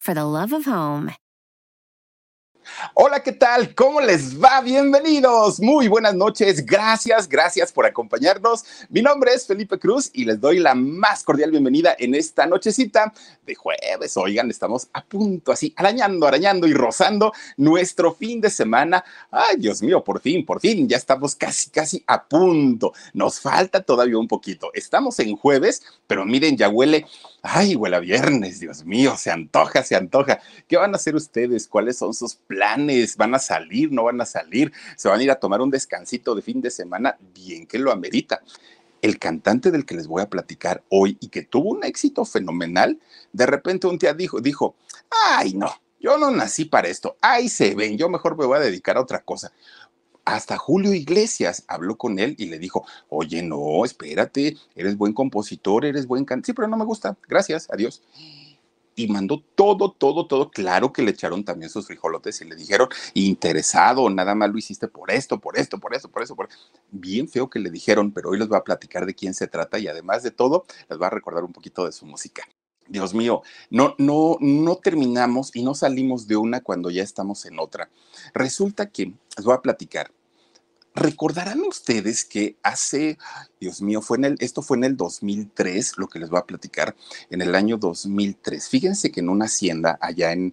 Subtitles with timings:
[0.00, 1.12] for the love of home.
[2.94, 3.74] Hola, ¿qué tal?
[3.74, 4.60] ¿Cómo les va?
[4.60, 5.60] Bienvenidos.
[5.60, 6.64] Muy buenas noches.
[6.64, 8.64] Gracias, gracias por acompañarnos.
[8.88, 13.12] Mi nombre es Felipe Cruz y les doy la más cordial bienvenida en esta nochecita
[13.44, 14.16] de jueves.
[14.16, 19.04] Oigan, estamos a punto, así, arañando, arañando y rozando nuestro fin de semana.
[19.30, 22.92] Ay, Dios mío, por fin, por fin, ya estamos casi, casi a punto.
[23.12, 24.70] Nos falta todavía un poquito.
[24.74, 27.06] Estamos en jueves, pero miren, ya huele
[27.42, 30.40] Ay, huele a viernes, Dios mío, se antoja, se antoja.
[30.68, 31.66] ¿Qué van a hacer ustedes?
[31.66, 33.16] ¿Cuáles son sus planes?
[33.16, 33.90] ¿Van a salir?
[33.90, 34.72] ¿No van a salir?
[34.96, 37.16] ¿Se van a ir a tomar un descansito de fin de semana?
[37.34, 38.42] Bien que lo amerita.
[39.00, 43.00] El cantante del que les voy a platicar hoy y que tuvo un éxito fenomenal,
[43.32, 44.76] de repente un día dijo, dijo,
[45.30, 48.60] ay no, yo no nací para esto, ay se ven, yo mejor me voy a
[48.60, 49.52] dedicar a otra cosa
[50.24, 55.84] hasta Julio Iglesias habló con él y le dijo, oye, no, espérate, eres buen compositor,
[55.84, 58.02] eres buen cantante, sí, pero no me gusta, gracias, adiós.
[58.96, 60.50] Y mandó todo, todo, todo.
[60.50, 64.88] Claro que le echaron también sus frijolotes y le dijeron, interesado, nada más lo hiciste
[64.88, 66.48] por esto, por esto, por esto, por eso, por
[66.90, 69.78] Bien feo que le dijeron, pero hoy les voy a platicar de quién se trata
[69.78, 72.46] y además de todo, les voy a recordar un poquito de su música.
[72.90, 77.58] Dios mío, no, no, no terminamos y no salimos de una cuando ya estamos en
[77.58, 77.88] otra.
[78.34, 80.10] Resulta que, les voy a platicar,
[80.92, 83.16] Recordarán ustedes que hace,
[83.60, 86.46] Dios mío, fue en el, esto fue en el 2003, lo que les voy a
[86.46, 86.96] platicar,
[87.30, 88.68] en el año 2003.
[88.68, 90.52] Fíjense que en una hacienda allá en,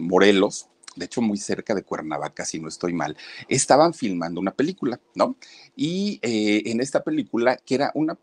[0.00, 4.98] Morelos, de hecho muy cerca de Cuernavaca, si no estoy mal, estaban filmando una película,
[5.14, 5.36] ¿no?
[5.76, 8.18] Y eh, en esta película, que era una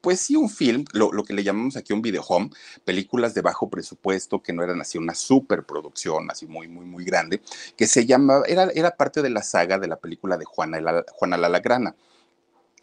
[0.00, 2.50] pues sí, un film, lo, que le llamamos aquí un video home,
[2.84, 7.42] películas de bajo presupuesto que no eran así una superproducción, así muy, muy, muy grande,
[7.76, 11.04] que se llamaba, era, era parte de la saga de la película de Juana, la,
[11.12, 11.94] Juana.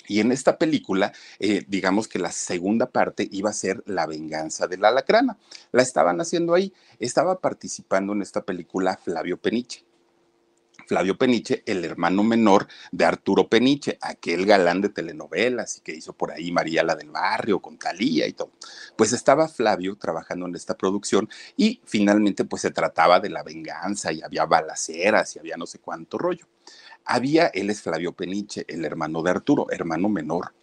[0.07, 4.67] Y en esta película, eh, digamos que la segunda parte iba a ser La venganza
[4.67, 5.37] de la lacrana.
[5.73, 6.73] La estaban haciendo ahí.
[6.99, 9.86] Estaba participando en esta película Flavio Peniche.
[10.87, 16.13] Flavio Peniche, el hermano menor de Arturo Peniche, aquel galán de telenovelas y que hizo
[16.13, 18.51] por ahí María la del Barrio con Talía y todo.
[18.95, 24.11] Pues estaba Flavio trabajando en esta producción y finalmente pues se trataba de la venganza
[24.11, 26.47] y había balaceras y había no sé cuánto rollo.
[27.03, 30.53] Había, él es Flavio Peniche, el hermano de Arturo, hermano menor.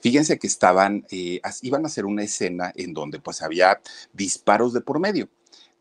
[0.00, 3.80] Fíjense que estaban, eh, iban a hacer una escena en donde pues había
[4.12, 5.28] disparos de por medio.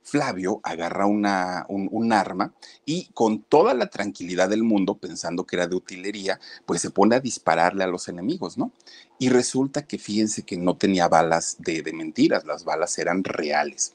[0.10, 2.54] Flavio agarra un, arma
[2.86, 7.16] y con toda la tranquilidad del mundo, pensando que era de utilería, pues se pone
[7.16, 8.72] a dispararle a los enemigos, ¿no?
[9.20, 13.94] Y resulta que fíjense que no tenía balas de, mentiras, las balas eran reales.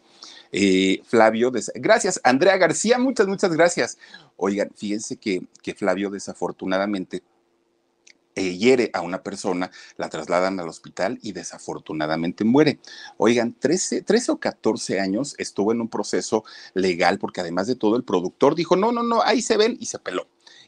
[0.52, 3.98] Eh, Flavio, gracias, Andrea García, muchas, muchas gracias.
[4.36, 7.22] Oigan, fíjense que Flavio desafortunadamente
[8.34, 12.80] eh, hiere a una persona, la trasladan al hospital y desafortunadamente muere.
[13.16, 16.44] Oigan, 13, 13 o 14 años estuvo en un proceso
[16.74, 19.86] legal porque además de todo el productor dijo, no, no, no, ahí se ven y
[19.86, 20.26] se peló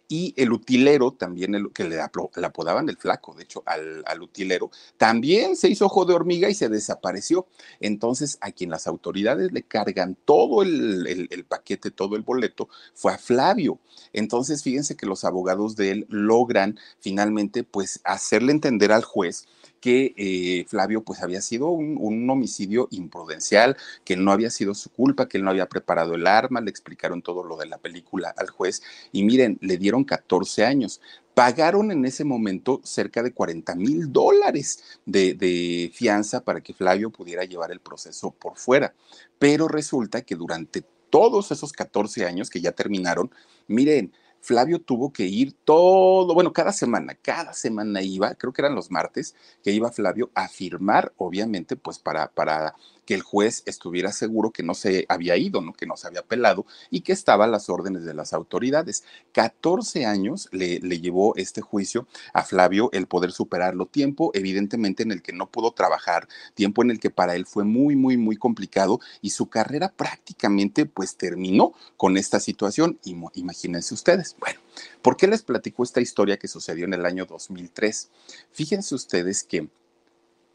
[0.09, 5.56] y el utilero, también el, que le, apodaban el flaco, de hecho, al, utilero, también
[5.56, 7.47] se hizo ojo de hormiga y se desapareció.
[7.81, 13.12] Entonces, a quien las autoridades le cargan todo el, el paquete, todo el boleto, fue
[13.12, 13.81] a Flavio.
[14.12, 19.47] Entonces, fíjense que los abogados de él logran finalmente, pues, hacerle entender al juez
[19.87, 25.29] que eh, Flavio pues había sido un, homicidio imprudencial, que no había sido su culpa,
[25.29, 28.50] que él no había preparado el arma, le explicaron todo lo de la película al
[28.50, 31.00] juez y miren, le dieron 14 años.
[31.35, 37.11] Pagaron en ese momento cerca de 40 mil dólares de, de fianza para que Flavio
[37.11, 38.93] pudiera llevar el proceso por fuera.
[39.39, 43.31] Pero resulta que durante todos esos 14 años que ya terminaron,
[43.69, 44.12] miren,
[44.46, 48.93] Flavio tuvo que ir todo, bueno, cada semana, cada semana iba, creo que eran los
[48.93, 49.34] martes,
[49.64, 52.76] que iba Flavio a firmar, obviamente, pues para, para
[53.06, 55.73] que el juez estuviera seguro que no se había ido, ¿no?
[55.73, 59.05] que no se había pelado y que estaba a las órdenes de las autoridades.
[59.32, 65.12] 14 años le, le llevó este juicio a Flavio el poder superarlo, tiempo evidentemente en
[65.12, 68.37] el que no pudo trabajar, tiempo en el que para él fue muy, muy, muy
[68.37, 72.99] complicado y su carrera prácticamente pues terminó con esta situación.
[73.35, 74.37] Imagínense ustedes.
[74.38, 74.61] Bueno,
[75.03, 78.11] ¿por qué les platico esta historia que sucedió en el año 2003?
[78.50, 79.69] Fíjense ustedes que,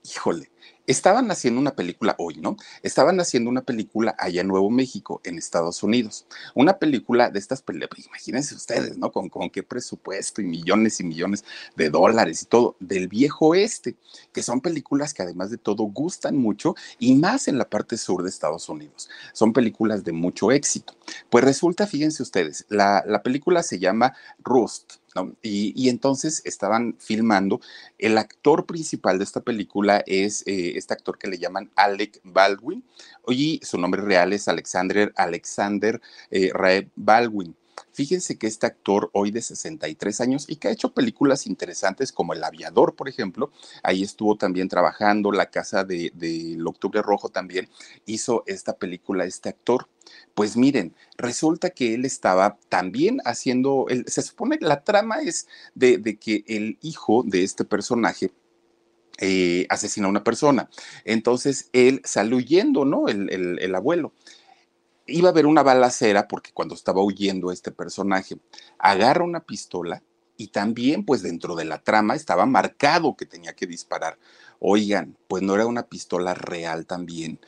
[0.03, 0.49] híjole,
[0.91, 2.57] estaban haciendo una película hoy, ¿no?
[2.83, 6.25] Estaban haciendo una película allá en Nuevo México, en Estados Unidos.
[6.55, 9.11] Una película de estas películas, imagínense ustedes, ¿no?
[9.11, 11.43] Con, con qué presupuesto y millones y millones
[11.75, 13.95] de dólares y todo, del viejo oeste,
[14.31, 18.23] que son películas que además de todo gustan mucho y más en la parte sur
[18.23, 19.09] de Estados Unidos.
[19.33, 20.93] Son películas de mucho éxito.
[21.29, 25.00] Pues resulta, fíjense ustedes, la, la película se llama Rust
[25.41, 27.59] y, entonces estaban filmando.
[27.97, 32.83] El actor principal de esta película es eh, este actor que le llaman Alec Baldwin,
[33.27, 37.55] y su nombre real es Alexander Alexander eh, Rae Baldwin.
[37.91, 42.33] Fíjense que este actor hoy de 63 años y que ha hecho películas interesantes como
[42.33, 43.51] El Aviador, por ejemplo,
[43.83, 47.69] ahí estuvo también trabajando, La Casa del de, Octubre Rojo también
[48.05, 49.87] hizo esta película este actor.
[50.33, 56.17] Pues miren, resulta que él estaba también haciendo, se supone que la trama es de,
[56.19, 58.31] que el hijo de este personaje
[59.19, 60.69] eh, asesina a una persona.
[61.05, 62.35] Entonces él sale
[62.85, 63.07] ¿no?
[63.07, 64.13] el abuelo
[65.11, 68.37] iba a haber una balacera porque cuando estaba huyendo este personaje,
[68.79, 70.01] agarra una pistola
[70.37, 74.17] y también pues dentro de la trama estaba marcado que tenía que disparar.
[74.59, 77.39] Oigan, pues no era una pistola real también,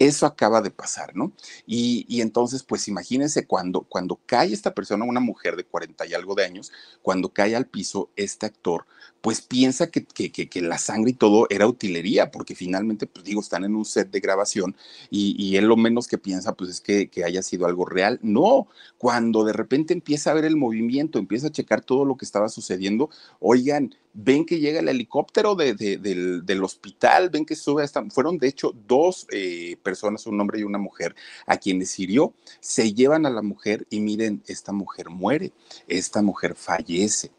[0.00, 1.30] eso acaba de pasar, ¿no?
[1.66, 6.34] Y, entonces, pues imagínense cuando, cuando cae esta persona, una mujer de 40 y algo
[6.34, 6.72] de años,
[7.02, 8.86] cuando cae al piso este actor,
[9.20, 13.64] pues piensa que, que, la sangre y todo era utilería, porque finalmente, pues digo, están
[13.64, 14.76] en un set de grabación
[15.10, 18.18] y, y él lo menos que piensa, pues es que, que haya sido algo real.
[18.22, 18.68] No,
[18.98, 22.48] cuando de repente empieza a ver el movimiento, empieza a checar todo lo que estaba
[22.48, 28.48] sucediendo, oigan, ven que llega el helicóptero del, hospital, ven que sube hasta, fueron de
[28.48, 31.14] hecho dos eh, personas, un hombre y una mujer,
[31.46, 35.52] a quienes hirió, se llevan a la mujer y miren, esta mujer muere,
[35.86, 37.30] esta mujer fallece.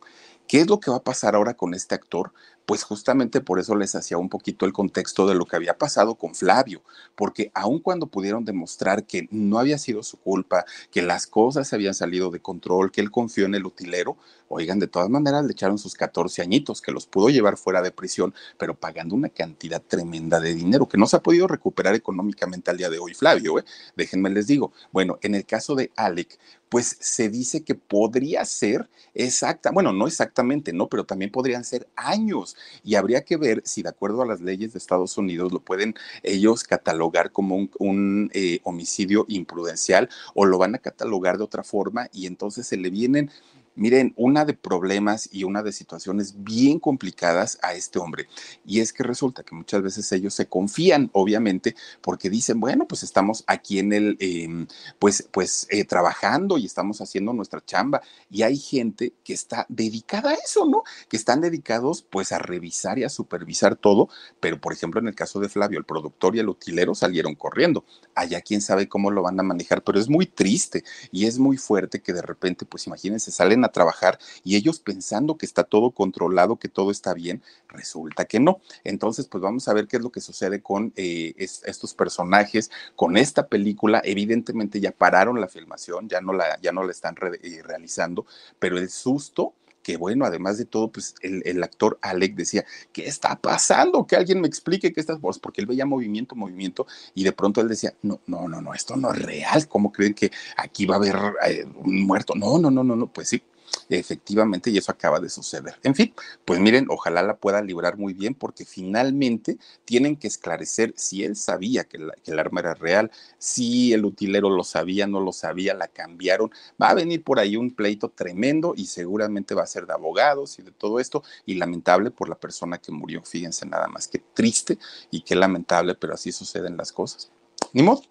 [0.51, 2.33] ¿Qué es lo que va a pasar ahora con este actor?
[2.65, 6.15] pues justamente por eso les hacía un poquito el contexto de lo que había pasado
[6.15, 6.81] con Flavio,
[7.15, 11.93] porque aun cuando pudieron demostrar que no había sido su culpa, que las cosas habían
[11.93, 14.15] salido de control, que él confió en el utilero,
[14.51, 17.91] oigan, de todas maneras le echaron sus 14 añitos, que los pudo llevar fuera de
[17.91, 22.71] prisión, pero pagando una cantidad tremenda de dinero que no se ha podido recuperar económicamente
[22.71, 23.65] al día de hoy, Flavio, ¿eh?
[23.95, 24.71] déjenme les digo.
[24.91, 26.37] Bueno, en el caso de Alec,
[26.71, 31.89] pues se dice que podría ser exacta, bueno, no exactamente, no, pero también podrían ser
[31.97, 35.59] años y habría que ver si de acuerdo a las leyes de Estados Unidos lo
[35.59, 41.65] pueden ellos catalogar como un, eh, homicidio imprudencial o lo van a catalogar de otra
[41.65, 43.29] forma y entonces se le vienen
[43.75, 48.27] Miren, una de problemas y una de situaciones bien complicadas a este hombre.
[48.65, 53.03] Y es que resulta que muchas veces ellos se confían, obviamente, porque dicen, bueno, pues
[53.03, 54.67] estamos aquí en el, em,
[54.99, 58.01] pues, pues eh, trabajando y estamos haciendo nuestra chamba.
[58.29, 60.83] Y hay gente que está dedicada a eso, ¿no?
[61.07, 64.09] Que están dedicados pues a revisar y a supervisar todo.
[64.39, 67.85] Pero, por ejemplo, en el caso de Flavio, el productor y el utilero salieron corriendo.
[68.15, 71.57] Allá quién sabe cómo lo van a manejar, pero es muy triste y es muy
[71.57, 75.91] fuerte que de repente, pues imagínense, salen a trabajar y ellos pensando que está todo
[75.91, 78.61] controlado, que todo está bien, resulta que no.
[78.83, 83.17] Entonces, pues vamos a ver qué es lo que sucede con eh, estos personajes, con
[83.17, 84.01] esta película.
[84.03, 88.25] Evidentemente ya pararon la filmación, ya no la, ya no la están eh, realizando,
[88.59, 93.35] pero el susto que bueno, además de todo, pues el, actor Alec decía, ¿qué está
[93.35, 94.05] pasando?
[94.05, 97.61] Que alguien me explique qué está, pues porque él veía movimiento, movimiento, y de pronto
[97.61, 100.95] él decía, no, no, no, no, esto no es real, ¿cómo creen que aquí va
[100.95, 101.15] a haber
[101.47, 102.35] eh, un muerto?
[102.35, 103.41] No, no, no, no, no, pues sí,
[103.89, 105.75] efectivamente, y eso acaba de suceder.
[105.83, 106.13] En fin,
[106.45, 111.35] pues miren, ojalá la pueda librar muy bien, porque finalmente tienen que esclarecer si él
[111.35, 115.87] sabía que, el arma era real, si el utilero lo sabía, no lo sabía, la
[115.87, 116.51] cambiaron.
[116.81, 120.59] Va a venir por ahí un pleito tremendo y seguramente va a ser de abogados
[120.59, 123.23] y de todo esto, y lamentable por la persona que murió.
[123.23, 124.77] Fíjense nada más, qué triste
[125.09, 127.31] y qué lamentable, pero así suceden las cosas.
[127.73, 128.01] Ni modo.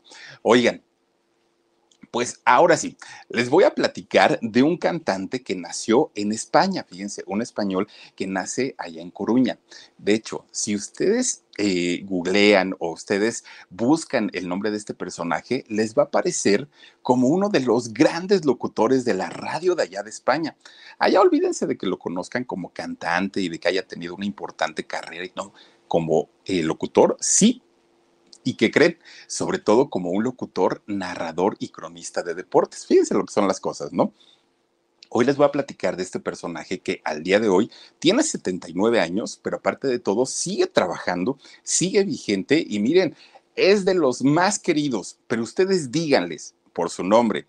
[0.42, 0.82] Oigan,
[2.10, 2.96] pues ahora sí,
[3.28, 7.86] les voy a platicar de un cantante que nació en España, fíjense, un español
[8.16, 9.58] que nace allá en Coruña.
[9.96, 15.94] De hecho, si ustedes eh, googlean o ustedes buscan el nombre de este personaje, les
[15.94, 16.68] va a aparecer
[17.02, 20.56] como uno de los grandes locutores de la radio de allá de España.
[20.98, 24.84] Allá olvídense de que lo conozcan como cantante y de que haya tenido una importante
[24.84, 25.52] carrera y no,
[25.86, 27.62] como eh, locutor, sí,
[28.44, 28.98] ¿Y qué creen?
[29.26, 32.86] Sobre todo como un locutor, narrador y cronista de deportes.
[32.86, 34.12] Fíjense lo que son las cosas, ¿no?
[35.12, 39.00] Hoy les voy a platicar de este personaje que al día de hoy tiene 79
[39.00, 43.16] años, pero aparte de todo sigue trabajando, sigue vigente y miren,
[43.56, 47.46] es de los más queridos, pero ustedes díganles por su nombre,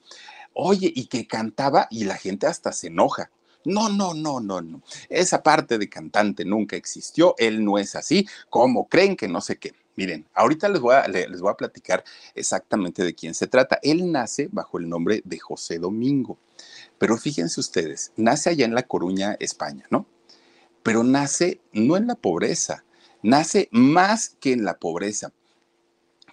[0.53, 3.29] oye, y que cantaba y la gente hasta se enoja.
[3.65, 4.81] No, no, no, no, no.
[5.09, 9.57] Esa parte de cantante nunca existió, él no es así, como creen que no sé
[9.57, 9.73] qué.
[9.95, 12.03] Miren, ahorita les voy, a, les voy a platicar
[12.33, 13.77] exactamente de quién se trata.
[13.83, 16.37] Él nace bajo el nombre de José Domingo.
[16.97, 20.05] Pero fíjense ustedes, nace allá en La Coruña, España, ¿no?
[20.83, 22.83] Pero nace no en la pobreza,
[23.21, 25.31] nace más que en la pobreza.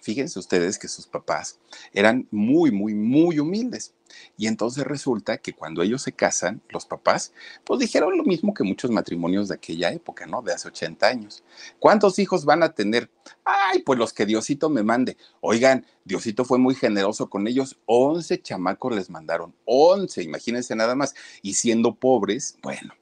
[0.01, 1.59] Fíjense ustedes que sus papás
[1.93, 3.93] eran muy, muy, muy humildes.
[4.37, 8.63] Y entonces resulta que cuando ellos se casan, los papás, pues dijeron lo mismo que
[8.63, 10.41] muchos matrimonios de aquella época, ¿no?
[10.41, 11.43] De hace 80 años.
[11.79, 13.09] ¿Cuántos hijos van a tener?
[13.43, 15.17] Ay, pues los que Diosito me mande.
[15.41, 17.77] Oigan, Diosito fue muy generoso con ellos.
[17.85, 19.53] 11 chamacos les mandaron.
[19.65, 21.15] 11, imagínense nada más.
[21.41, 22.93] Y siendo pobres, bueno,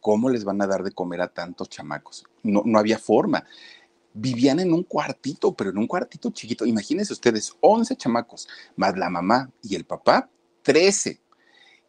[0.00, 2.24] ¿cómo les van a dar de comer a tantos chamacos?
[2.42, 3.44] No, no había forma
[4.16, 6.64] vivían en un cuartito, pero en un cuartito chiquito.
[6.64, 10.30] Imagínense ustedes, 11 chamacos, más la mamá y el papá,
[10.66, 11.20] 13.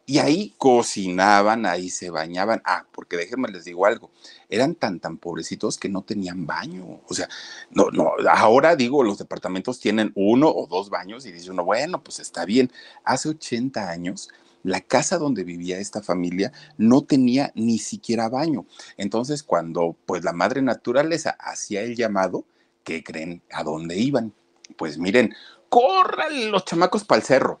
[0.06, 2.62] Y ahí cocinaban, ahí se bañaban.
[2.64, 4.10] Ah, porque déjenme les digo algo,
[4.48, 7.00] eran tan, tan pobrecitos que no tenían baño.
[7.06, 7.28] O sea,
[7.70, 12.02] no, no, ahora digo, los departamentos tienen uno o dos baños y dice uno, bueno,
[12.02, 12.70] pues está bien.
[13.04, 14.30] Hace 80 años,
[14.62, 18.64] la casa donde vivía esta familia no tenía ni siquiera baño.
[18.96, 22.44] Entonces, cuando pues la madre naturaleza hacía el llamado,
[22.84, 23.42] ¿qué creen?
[23.50, 24.32] ¿A dónde iban?
[24.76, 25.34] Pues miren,
[25.68, 27.60] corran los chamacos para el cerro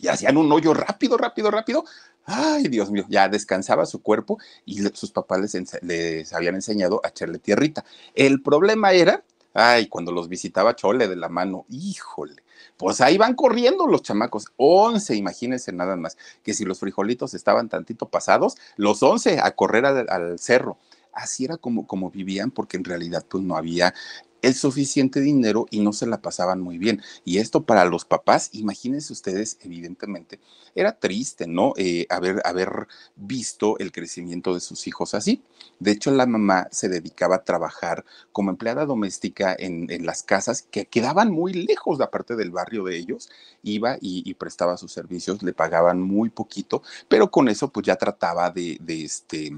[0.00, 1.84] Y hacían un hoyo rápido, rápido, rápido.
[2.24, 7.08] Ay, Dios mío, ya descansaba su cuerpo y sus papás les, les habían enseñado a
[7.08, 7.84] echarle tierrita.
[8.14, 12.42] El problema era, ay, cuando los visitaba Chole de la mano, híjole,
[12.76, 17.68] pues ahí van corriendo los chamacos, 11, imagínense nada más, que si los frijolitos estaban
[17.68, 20.78] tantito pasados, los 11 a correr al, al cerro
[21.12, 23.94] así era como, como vivían, porque en realidad pues no había
[24.42, 27.02] el suficiente dinero y no se la pasaban muy bien.
[27.24, 30.40] Y esto para los papás, imagínense ustedes, evidentemente,
[30.74, 31.72] era triste, ¿no?
[31.76, 35.42] Eh, haber, haber visto el crecimiento de sus hijos así.
[35.78, 40.86] De hecho, la mamá se dedicaba a trabajar como empleada doméstica en, las casas que
[40.86, 43.30] quedaban muy lejos de parte del barrio de ellos.
[43.62, 48.50] Iba y, prestaba sus servicios, le pagaban muy poquito, pero con eso pues ya trataba
[48.50, 49.52] de, de este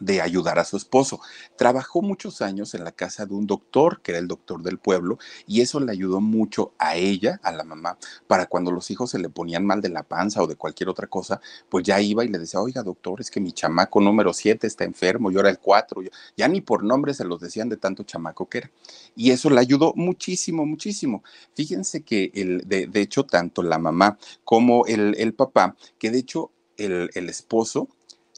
[0.00, 1.20] de ayudar a su esposo.
[1.56, 5.18] Trabajó muchos años en la casa de un doctor, que era el doctor del pueblo,
[5.46, 9.18] y eso le ayudó mucho a ella, a la mamá, para cuando los hijos se
[9.18, 12.28] le ponían mal de la panza o de cualquier otra cosa, pues ya iba y
[12.28, 15.58] le decía, oiga doctor, es que mi chamaco número 7 está enfermo, yo era el
[15.58, 16.02] 4,
[16.36, 18.70] ya ni por nombre se los decían de tanto chamaco que era.
[19.14, 21.22] Y eso le ayudó muchísimo, muchísimo.
[21.54, 26.50] Fíjense que el, de, hecho tanto la mamá como el, el papá, que de hecho
[26.76, 27.88] el, el esposo,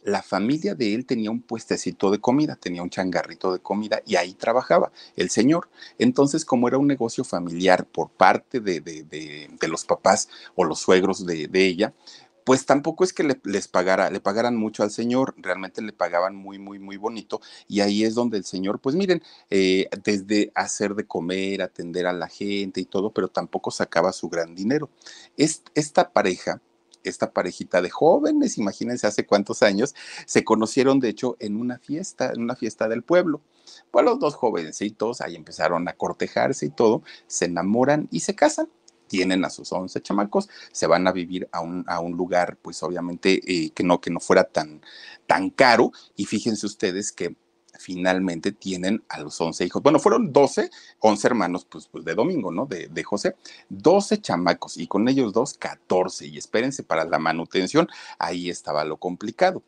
[0.04, 4.16] la familia de él tenía un puestecito de comida, tenía un changarrito de comida y
[4.16, 5.68] ahí trabajaba el señor.
[5.98, 11.48] Entonces, como era un negocio familiar por parte de, los papás o los suegros de,
[11.52, 11.92] ella,
[12.44, 16.34] pues tampoco es que le, les pagara, le pagaran mucho al señor, realmente le pagaban
[16.34, 17.42] muy, muy, muy bonito.
[17.66, 22.12] Y ahí es donde el señor, pues miren, eh, desde hacer de comer, atender a
[22.12, 24.88] la gente y todo, pero tampoco sacaba su gran dinero.
[25.36, 26.62] esta pareja
[27.04, 29.94] esta parejita de jóvenes, imagínense hace cuántos años,
[30.26, 33.42] se conocieron de hecho en una fiesta, en una fiesta del pueblo.
[33.90, 38.68] Pues los dos jovencitos ahí empezaron a cortejarse y todo, se enamoran y se casan.
[39.06, 42.82] Tienen a sus 11 chamacos, se van a vivir a un, a un lugar, pues
[42.82, 44.82] obviamente eh, que, no, que no fuera tan,
[45.26, 45.92] tan caro.
[46.14, 47.34] Y fíjense ustedes que
[47.78, 49.82] finalmente tienen a los 11 hijos.
[49.82, 52.66] Bueno, fueron 12, 11 hermanos, pues, pues de domingo, ¿no?
[52.66, 53.36] De, de, José.
[53.70, 56.26] 12 chamacos y con ellos dos, 14.
[56.26, 59.62] Y espérense, para la manutención, ahí estaba lo complicado.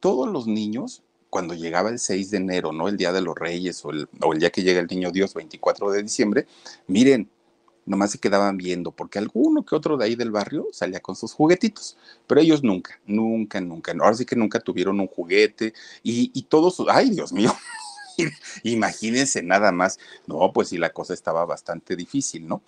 [0.00, 2.88] Todos los niños, cuando llegaba el 6 de enero, ¿no?
[2.88, 4.08] El Día de los Reyes o el,
[4.38, 6.46] día que llega el Niño Dios, 24 de diciembre,
[6.86, 7.28] miren,
[7.86, 11.32] nomás se quedaban viendo, porque alguno que otro de ahí del barrio salía con sus
[11.32, 16.42] juguetitos, pero ellos nunca, nunca, nunca, ahora sí que nunca tuvieron un juguete y, y
[16.42, 17.54] todos, ay Dios mío,
[18.64, 19.98] imagínense nada más.
[20.26, 22.62] No, pues sí, la cosa estaba bastante difícil, ¿no?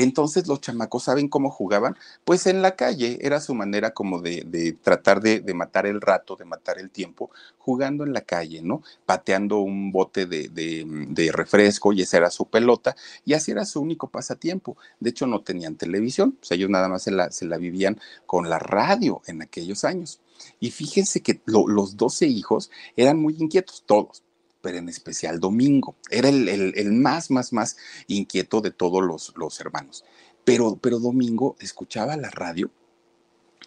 [0.00, 4.76] Entonces los chamacos saben cómo jugaban, pues en la calle era su manera como de,
[4.80, 8.84] tratar de, matar el rato, de matar el tiempo, jugando en la calle, ¿no?
[9.06, 14.08] Pateando un bote de, refresco y esa era su pelota y así era su único
[14.08, 14.76] pasatiempo.
[15.00, 18.48] De hecho no tenían televisión, sea, ellos nada más se la, se la vivían con
[18.48, 20.20] la radio en aquellos años.
[20.60, 24.22] Y fíjense que los 12 hijos eran muy inquietos, todos,
[24.60, 25.96] pero en especial Domingo.
[26.10, 30.04] Era el, más, más, más inquieto de todos los, los hermanos.
[30.44, 32.70] Pero, pero Domingo escuchaba la radio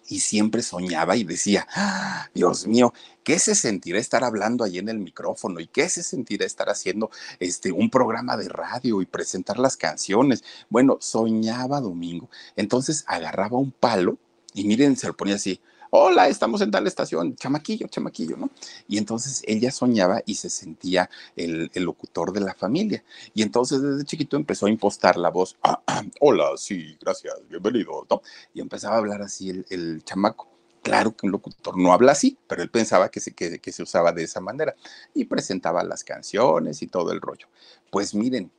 [0.08, 2.92] y siempre soñaba y decía, ah, Dios mío,
[3.24, 5.60] ¿qué se sentirá estar hablando ahí en el micrófono?
[5.60, 10.42] ¿Y qué se sentirá estar haciendo este, un programa de radio y presentar las canciones?
[10.68, 12.28] Bueno, soñaba Domingo.
[12.56, 14.18] Entonces agarraba un palo
[14.54, 15.60] y miren, se lo ponía así,
[15.94, 18.50] hola, estamos en tal estación, chamaquillo, chamaquillo, ¿no?
[18.88, 23.04] Y entonces ella soñaba y se sentía el, locutor de la familia.
[23.34, 25.58] Y entonces desde chiquito empezó a impostar la voz,
[26.20, 28.22] hola, sí, gracias, bienvenido, ¿no?
[28.54, 30.48] Y empezaba a hablar así el, chamaco.
[30.82, 34.12] Claro que un locutor no habla así, pero él pensaba que se, que se usaba
[34.12, 34.74] de esa manera
[35.14, 37.48] y presentaba las canciones y todo el rollo.
[37.90, 38.50] Pues miren,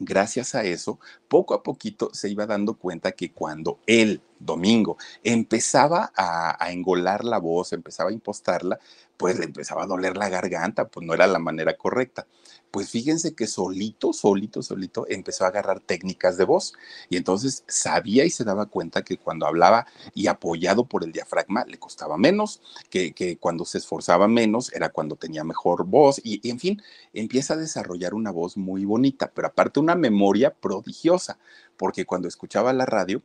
[0.00, 6.12] gracias a eso, poco a poquito se iba dando cuenta que cuando él, Domingo, empezaba
[6.16, 8.78] a, engolar la voz, empezaba a impostarla,
[9.18, 12.26] pues le empezaba a doler la garganta, pues no era la manera correcta.
[12.70, 16.74] Pues fíjense que solito, solito, solito empezó a agarrar técnicas de voz.
[17.10, 21.64] Y entonces sabía y se daba cuenta que cuando hablaba y apoyado por el diafragma
[21.64, 22.60] le costaba menos,
[22.90, 26.20] que, cuando se esforzaba menos era cuando tenía mejor voz.
[26.22, 26.82] Y, y, en fin,
[27.12, 31.38] empieza a desarrollar una voz muy bonita, pero aparte una memoria prodigiosa,
[31.76, 33.22] porque cuando escuchaba la radio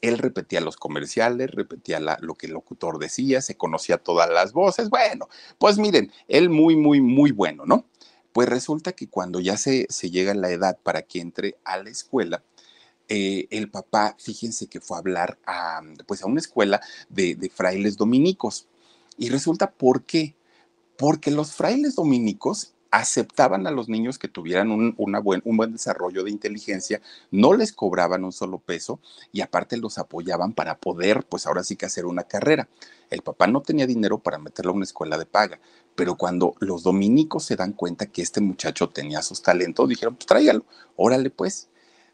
[0.00, 4.88] él repetía los comerciales, repetía lo que el locutor decía, se conocía todas las voces.
[4.88, 5.28] Bueno,
[5.58, 7.86] pues miren, él muy, muy, muy bueno, ¿no?
[8.32, 11.90] Pues resulta que cuando ya se, llega a la edad para que entre a la
[11.90, 12.42] escuela,
[13.08, 17.96] eh, el papá, fíjense que fue a hablar a, pues a una escuela de, frailes
[17.96, 18.68] dominicos.
[19.18, 20.36] Y resulta, ¿por qué?
[20.96, 26.24] Porque los frailes dominicos aceptaban a los niños que tuvieran un, buen, un buen desarrollo
[26.24, 27.00] de inteligencia,
[27.30, 29.00] no les cobraban un solo peso
[29.32, 32.68] y aparte los apoyaban para poder, pues ahora sí que hacer una carrera.
[33.10, 35.60] El papá no tenía dinero para meterlo a una escuela de paga,
[35.94, 40.26] pero cuando los dominicos se dan cuenta que este muchacho tenía sus talentos, dijeron, pues
[40.26, 40.64] tráigalo,
[40.96, 41.68] órale pues.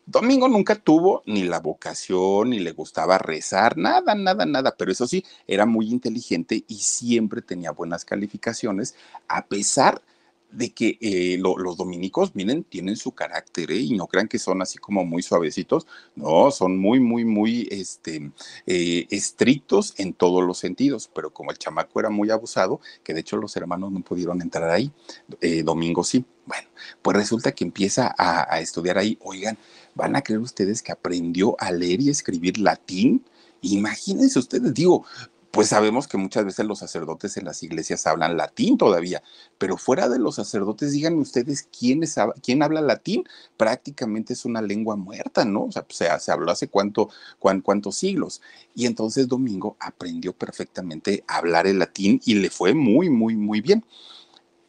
[0.09, 5.07] Domingo nunca tuvo ni la vocación, ni le gustaba rezar, nada, nada, nada, pero eso
[5.09, 8.95] sí, era muy inteligente y siempre tenía buenas calificaciones,
[9.27, 10.16] a pesar de
[10.51, 13.81] de que eh, los dominicos, miren, tienen su carácter, ¿eh?
[13.81, 18.31] y no crean que son así como muy suavecitos, no, son muy, muy, muy este,
[18.67, 23.21] eh, estrictos en todos los sentidos, pero como el chamaco era muy abusado, que de
[23.21, 24.91] hecho los hermanos no pudieron entrar ahí,
[25.65, 26.25] domingo sí.
[26.47, 26.69] Bueno,
[27.03, 29.59] pues resulta que empieza a, a estudiar ahí, oigan,
[29.95, 33.25] ¿van a creer ustedes que aprendió a leer y escribir latín?
[33.63, 35.05] Imagínense ustedes, digo,
[35.57, 39.23] pues sabemos que muchas veces los sacerdotes en las iglesias hablan latín todavía,
[39.57, 42.03] pero fuera de los sacerdotes, díganme ustedes quién,
[42.43, 43.25] quién habla latín,
[43.57, 45.65] prácticamente es una lengua muerta, ¿no?
[45.65, 48.43] O sea, se, se habló hace cuánto, cuántos siglos.
[48.75, 53.63] Y entonces Domingo aprendió perfectamente a hablar el latín y le fue muy, muy, muy
[53.63, 53.83] bien.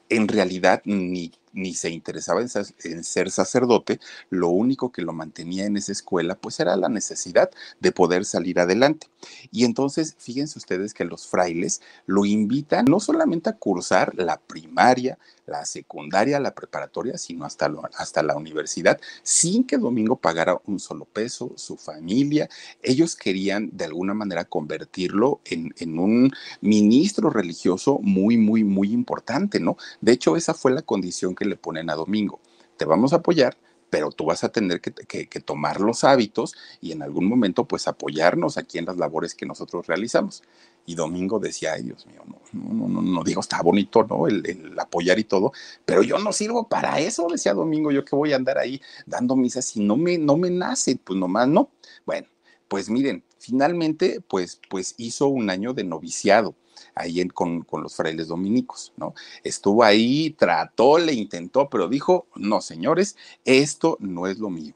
[0.07, 5.77] En realidad, ni ni se interesaba en, ser sacerdote, lo único que lo mantenía en
[5.77, 9.07] esa escuela pues era la necesidad de poder salir adelante.
[9.51, 15.17] Y entonces, fíjense ustedes que los frailes lo invitan no solamente a cursar la primaria,
[15.47, 21.05] la secundaria, la preparatoria, sino hasta, hasta la universidad, sin que Domingo pagara un solo
[21.05, 22.49] peso, su familia.
[22.83, 26.31] Ellos querían de alguna manera convertirlo en, en un
[26.61, 29.77] ministro religioso muy, muy, muy importante, ¿no?
[30.01, 32.41] De hecho, esa fue la condición que le ponen a Domingo.
[32.75, 33.57] Te vamos a apoyar,
[33.89, 38.57] pero tú vas a tener que, tomar los hábitos y en algún momento pues apoyarnos
[38.57, 40.43] aquí en las labores que nosotros realizamos.
[40.85, 44.27] Y Domingo decía, ay Dios mío, no, no, no, no, digo, está bonito, ¿no?
[44.27, 45.51] El, apoyar y todo,
[45.85, 49.35] pero yo no sirvo para eso, decía Domingo, yo que voy a andar ahí dando
[49.35, 51.69] misas si no me, no me nace, pues nomás no.
[52.05, 52.27] Bueno,
[52.67, 56.55] pues miren, finalmente pues, pues hizo un año de noviciado
[56.99, 59.13] ahí con, con, los frailes dominicos, ¿no?
[59.43, 64.73] Estuvo ahí, trató, le intentó, pero dijo, no, señores, esto no es lo mío.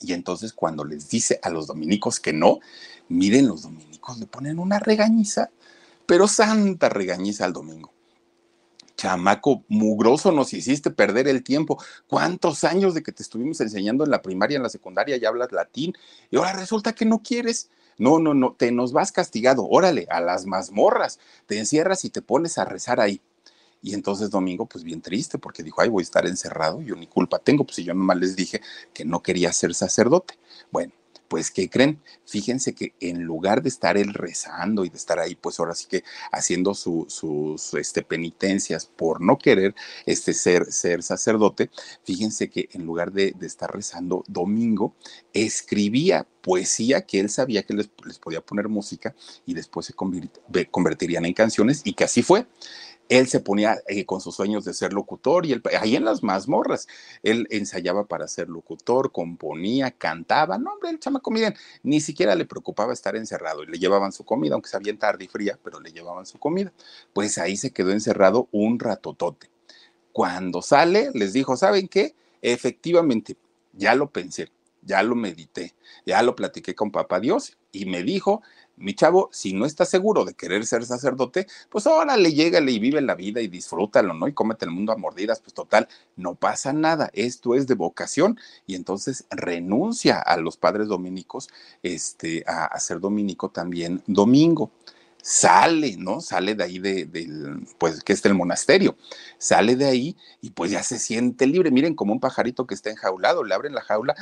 [0.00, 2.60] Y entonces cuando les dice a los dominicos que no,
[3.08, 5.50] miren, los dominicos le ponen una regañiza,
[6.06, 7.92] pero santa regañiza al domingo.
[8.96, 11.82] Chamaco mugroso, nos hiciste perder el tiempo.
[12.06, 15.52] ¿Cuántos años de que te estuvimos enseñando en la primaria, en la secundaria, ya hablas
[15.52, 15.94] latín?
[16.30, 17.70] Y ahora resulta que no quieres.
[17.98, 22.22] No, no, no, te nos vas castigado, órale, a las mazmorras, te encierras y te
[22.22, 23.20] pones a rezar ahí.
[23.82, 27.06] Y entonces Domingo, pues bien triste, porque dijo, ay, voy a estar encerrado, yo ni
[27.06, 28.60] culpa tengo, pues si yo nomás les dije
[28.92, 30.34] que no quería ser sacerdote.
[30.70, 30.92] Bueno,
[31.30, 32.02] pues, ¿qué creen?
[32.26, 35.86] Fíjense que en lugar de estar él rezando y de estar ahí, pues ahora sí
[35.88, 41.70] que haciendo sus este, penitencias por no querer este, ser, ser sacerdote,
[42.02, 44.96] fíjense que en lugar de, estar rezando domingo,
[45.32, 49.14] escribía poesía que él sabía que les, les podía poner música
[49.46, 52.48] y después se convertirían en canciones y que así fue
[53.10, 56.86] él se ponía eh, con sus sueños de ser locutor y ahí en las mazmorras,
[57.24, 62.44] él ensayaba para ser locutor, componía, cantaba, no, hombre, el chamaco, miren, ni siquiera le
[62.44, 65.92] preocupaba estar encerrado y le llevaban su comida, aunque sabía tarde y fría, pero le
[65.92, 66.72] llevaban su comida.
[67.12, 69.50] Pues ahí se quedó encerrado un ratotote.
[70.12, 72.14] Cuando sale, les dijo, ¿saben qué?
[72.42, 73.36] Efectivamente,
[73.72, 75.74] ya lo pensé, ya lo medité,
[76.06, 78.42] ya lo platiqué con papá Dios y me dijo
[78.80, 83.00] mi chavo, si no estás seguro de querer ser sacerdote, pues órale, llégale y vive
[83.00, 84.26] la vida y disfrútalo, ¿no?
[84.26, 88.38] Y cómete el mundo a mordidas, pues total, no pasa nada, esto es de vocación
[88.66, 91.48] y entonces renuncia a los padres dominicos,
[91.82, 94.70] este, a, ser dominico también domingo
[95.22, 96.20] sale, ¿no?
[96.20, 98.96] Sale de ahí de, del, pues que es el monasterio,
[99.38, 101.70] sale de ahí y pues ya se siente libre.
[101.70, 104.14] Miren, como un pajarito que está enjaulado, le abren la jaula,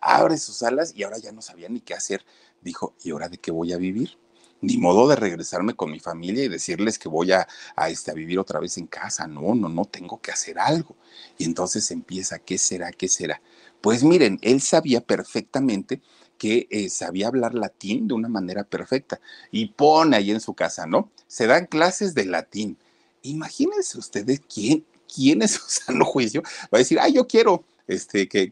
[0.00, 2.24] abre sus alas y ahora ya no sabía ni qué hacer
[2.62, 4.18] dijo, ¿y ahora de qué voy a vivir?
[4.60, 8.14] Ni modo de regresarme con mi familia y decirles que voy a, a, este, a
[8.14, 9.26] vivir otra vez en casa.
[9.26, 10.96] No, no, no, tengo que hacer algo.
[11.36, 12.90] Y entonces empieza, ¿qué será?
[12.90, 13.40] ¿Qué será?
[13.80, 16.00] Pues miren, él sabía perfectamente
[16.38, 20.86] que eh, sabía hablar latín de una manera perfecta y pone ahí en su casa,
[20.86, 21.10] ¿no?
[21.26, 22.78] Se dan clases de latín.
[23.22, 28.48] Imagínense ustedes quién, quién es su juicio va a decir, ay, yo quiero este, que,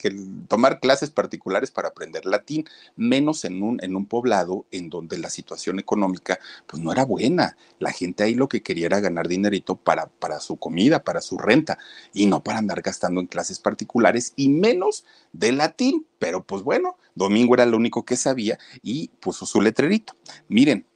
[0.49, 5.31] tomar clases particulares para aprender latín, menos en un, en un poblado en donde la
[5.31, 7.57] situación económica pues no era buena.
[7.79, 11.39] La gente ahí lo que quería era ganar dinerito para, para su comida, para su
[11.39, 11.79] renta,
[12.13, 16.07] y no para andar gastando en clases particulares y menos de latín.
[16.19, 20.15] Pero pues bueno, Domingo era lo único que sabía y puso su letrerito.
[20.49, 20.87] Miren.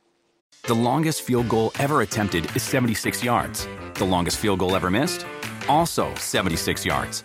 [0.62, 3.66] The longest field goal ever attempted is 76 yards.
[3.94, 5.24] The longest field goal ever missed?
[5.68, 7.24] Also 76 yards.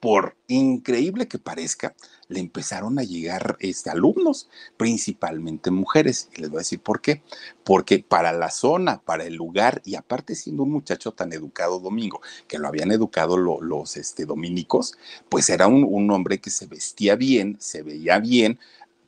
[0.00, 1.94] Por increíble que parezca,
[2.28, 6.28] le empezaron a llegar este, alumnos, principalmente mujeres.
[6.36, 7.22] Y les voy a decir por qué.
[7.64, 12.20] Porque para la zona, para el lugar, y aparte siendo un muchacho tan educado domingo,
[12.46, 14.96] que lo habían educado los este, dominicos,
[15.28, 18.58] pues era un, un hombre que se vestía bien, se veía bien,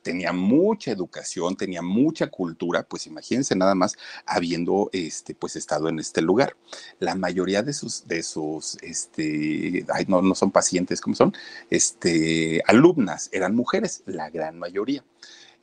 [0.01, 5.99] tenía mucha educación, tenía mucha cultura, pues imagínense nada más habiendo este, pues estado en
[5.99, 6.55] este lugar.
[6.99, 11.33] La mayoría de sus, de sus, este, no, no son pacientes, ¿cómo son?
[11.69, 15.03] Este, alumnas eran mujeres, la gran mayoría.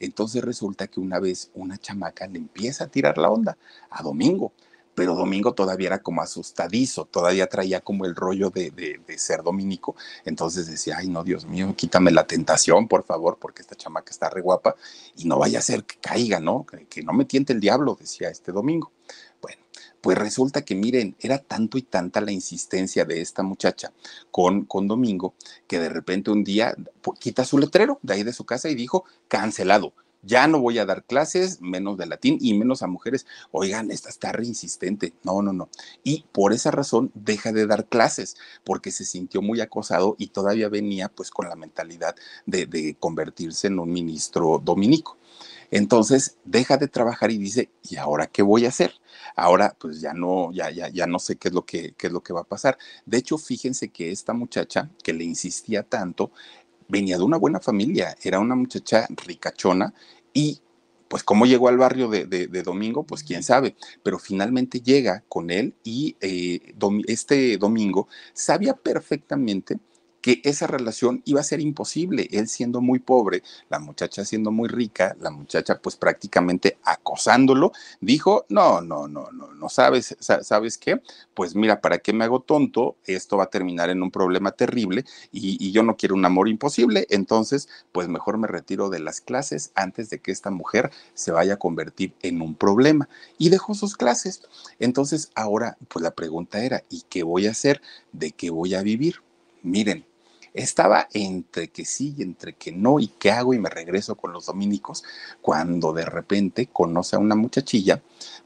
[0.01, 3.59] Entonces resulta que una vez una chamaca le empieza a tirar la onda
[3.91, 4.53] a Domingo
[4.99, 10.67] pero Domingo todavía era como asustadizo, todavía traía como el rollo de, ser dominico, entonces
[10.67, 14.41] decía, ay no, Dios mío, quítame la tentación, por favor, porque esta chamaca está re
[14.41, 14.75] guapa
[15.17, 16.67] y no vaya a ser que caiga, ¿no?
[16.67, 18.91] Que, no me tiente el diablo, decía este Domingo.
[19.41, 19.63] Bueno,
[20.01, 23.93] pues resulta que miren, era tanto y tanta la insistencia de esta muchacha
[24.33, 25.35] con, con Domingo
[25.69, 28.75] que de repente un día pues, quita su letrero de ahí de su casa y
[28.75, 29.93] dijo, cancelado
[30.29, 33.27] ya no voy a dar clases, menos de latín y menos a mujeres.
[33.51, 35.15] Oigan, esta está re insistente.
[35.25, 35.71] No, no, no.
[36.05, 40.69] Y por esa razón deja de dar clases, porque se sintió muy acosado y todavía
[40.69, 42.15] venía pues con la mentalidad
[42.45, 45.17] de, convertirse en un ministro dominico.
[45.71, 48.93] Entonces deja de trabajar y dice, ¿y ahora qué voy a hacer?
[49.35, 52.13] Ahora pues ya no, ya, ya, ya no sé qué es lo que, qué es
[52.13, 52.77] lo que va a pasar.
[53.07, 56.33] De hecho, fíjense que esta muchacha que le insistía tanto,
[56.89, 59.95] venía de una buena familia, era una muchacha ricachona
[60.39, 60.61] y
[61.09, 63.75] pues cómo llegó al barrio de, Domingo, pues quién sabe,
[64.05, 66.75] pero finalmente llega con él y eh,
[67.09, 69.81] este Domingo sabía perfectamente
[70.29, 74.69] que esa relación iba a ser imposible, él siendo muy pobre, la muchacha siendo muy
[74.69, 81.01] rica, la muchacha pues prácticamente acosándolo, dijo, no, no, no, no, no sabes, ¿sabes qué?
[81.33, 82.97] Pues mira, ¿para qué me hago tonto?
[83.07, 86.51] Esto va a terminar en un problema terrible y, y yo no quiero un amor
[86.51, 91.33] imposible, entonces pues mejor me retiro de las clases antes de que esta mujer se
[91.33, 93.09] vaya a convertir en un problema.
[93.39, 94.43] Y dejó sus clases.
[94.79, 97.81] Entonces ahora pues la pregunta era, ¿y qué voy a hacer?
[98.13, 99.23] ¿De qué voy a vivir?
[99.63, 100.05] Miren,
[100.59, 104.33] Estaba entre que sí y entre que no, y qué hago y me regreso con
[104.33, 105.05] los dominicos,
[105.41, 108.03] cuando de repente conoce a una muchachilla,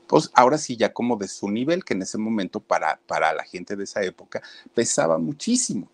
[0.07, 3.45] pues ahora sí ya como de su nivel, que en ese momento para, para la
[3.45, 4.43] gente de esa época
[4.75, 5.89] pesaba muchísimo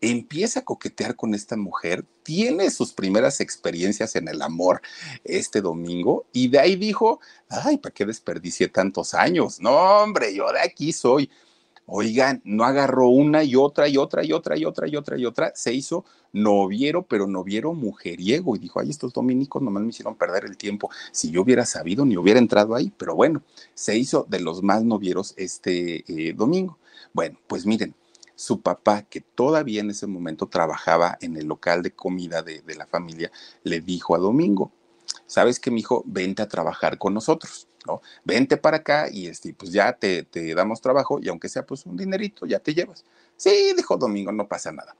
[0.00, 4.82] empieza a coquetear con esta mujer, tiene sus primeras experiencias en el amor
[5.24, 9.60] este domingo y de ahí dijo, ay, ¿para qué desperdicié tantos años?
[9.60, 9.70] No,
[10.02, 11.30] hombre, yo de aquí soy.
[11.86, 15.24] Oigan, no agarró una y otra y otra y otra y otra y otra y
[15.24, 18.56] otra, se hizo noviero, pero noviero mujeriego.
[18.56, 20.90] Y dijo, ay, estos dominicos nomás me hicieron perder el tiempo.
[21.12, 23.42] Si yo hubiera sabido, ni hubiera entrado ahí, pero bueno,
[23.74, 26.76] se hizo de los más novieros este eh, domingo.
[27.12, 27.94] Bueno, pues miren,
[28.36, 32.86] su papá, que todavía en ese momento trabajaba en el local de comida de, la
[32.86, 33.32] familia,
[33.64, 34.70] le dijo a Domingo,
[35.26, 38.02] ¿sabes qué, hijo Vente a trabajar con nosotros, ¿no?
[38.24, 41.86] Vente para acá y este, pues ya te, te damos trabajo y aunque sea pues
[41.86, 43.04] un dinerito, ya te llevas.
[43.36, 44.96] Sí, dijo Domingo, no pasa nada.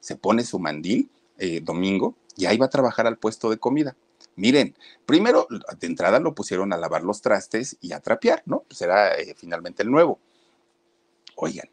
[0.00, 3.96] Se pone su mandil, eh, Domingo, y ahí va a trabajar al puesto de comida.
[4.36, 4.74] Miren,
[5.06, 5.46] primero
[5.78, 8.60] de entrada lo pusieron a lavar los trastes y a trapear, ¿no?
[8.68, 10.18] Pues era eh, finalmente el nuevo.
[11.36, 11.68] Oigan,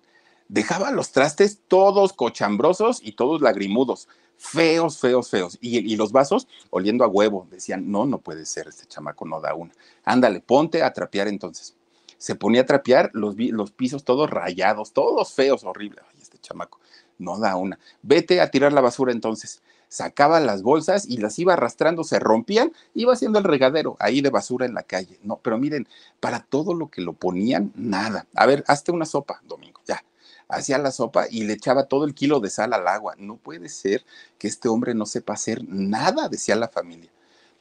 [0.50, 5.58] dejaba los trastes todos cochambrosos y todos lagrimudos, feos, feos, feos.
[5.62, 7.48] Y, los vasos oliendo a huevo.
[7.50, 9.74] Decían, no, no puede ser, este chamaco no da una.
[10.04, 11.76] Ándale, ponte a trapear entonces.
[12.18, 16.04] Se ponía a trapear los, los pisos todos rayados, todos feos, horribles.
[16.10, 16.80] Ay, este chamaco
[17.18, 17.80] no da una.
[18.02, 19.62] Vete a tirar la basura entonces.
[19.90, 24.30] Sacaba las bolsas y las iba arrastrando, se rompían, iba haciendo el regadero ahí de
[24.30, 25.18] basura en la calle.
[25.24, 25.88] No, pero miren,
[26.20, 28.28] para todo lo que lo ponían, nada.
[28.36, 30.04] A ver, hazte una sopa, Domingo, ya
[30.50, 33.16] hacía la sopa y le echaba todo el kilo de sal al agua.
[33.18, 34.06] No puede ser
[34.38, 37.12] que este hombre no sepa hacer nada, decía la familia.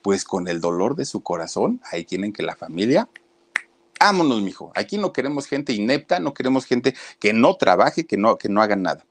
[0.03, 3.09] Pues con el dolor de su corazón, ahí tienen que la familia
[4.01, 4.73] vámonos, mijo.
[4.75, 8.63] Aquí no queremos gente inepta, no queremos gente que no trabaje, que no, que no
[8.63, 9.05] haga nada.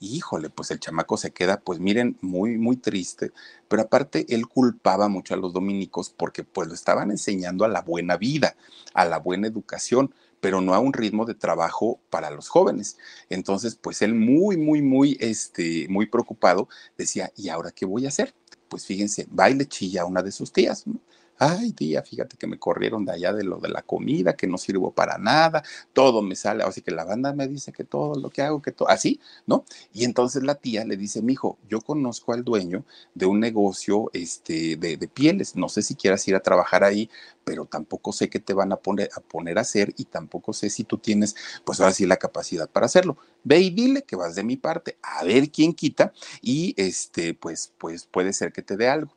[0.00, 3.32] Híjole, pues el chamaco se queda, pues miren, muy, muy triste.
[3.66, 7.82] Pero aparte, él culpaba mucho a los dominicos porque pues lo estaban enseñando a la
[7.82, 8.54] buena vida,
[8.94, 12.96] a la buena educación pero no a un ritmo de trabajo para los jóvenes.
[13.28, 18.08] Entonces, pues él muy, muy, muy, este, muy preocupado decía, ¿y ahora qué voy a
[18.08, 18.34] hacer?
[18.68, 21.00] Pues fíjense, baile chilla a una de sus tías, ¿no?
[21.38, 24.58] Ay tía, fíjate que me corrieron de allá de lo de la comida, que no
[24.58, 28.30] sirvo para nada, todo me sale, así que la banda me dice que todo lo
[28.30, 29.64] que hago, que todo, así, ¿no?
[29.92, 34.76] Y entonces la tía le dice, mijo, yo conozco al dueño de un negocio este,
[34.76, 37.08] de, pieles, no sé si quieras ir a trabajar ahí,
[37.44, 40.68] pero tampoco sé qué te van a poner, a poner a hacer y tampoco sé
[40.70, 43.16] si tú tienes, pues ahora sí, la capacidad para hacerlo.
[43.44, 47.72] Ve y dile que vas de mi parte, a ver quién quita y este, pues,
[47.78, 49.16] pues puede ser que te dé algo.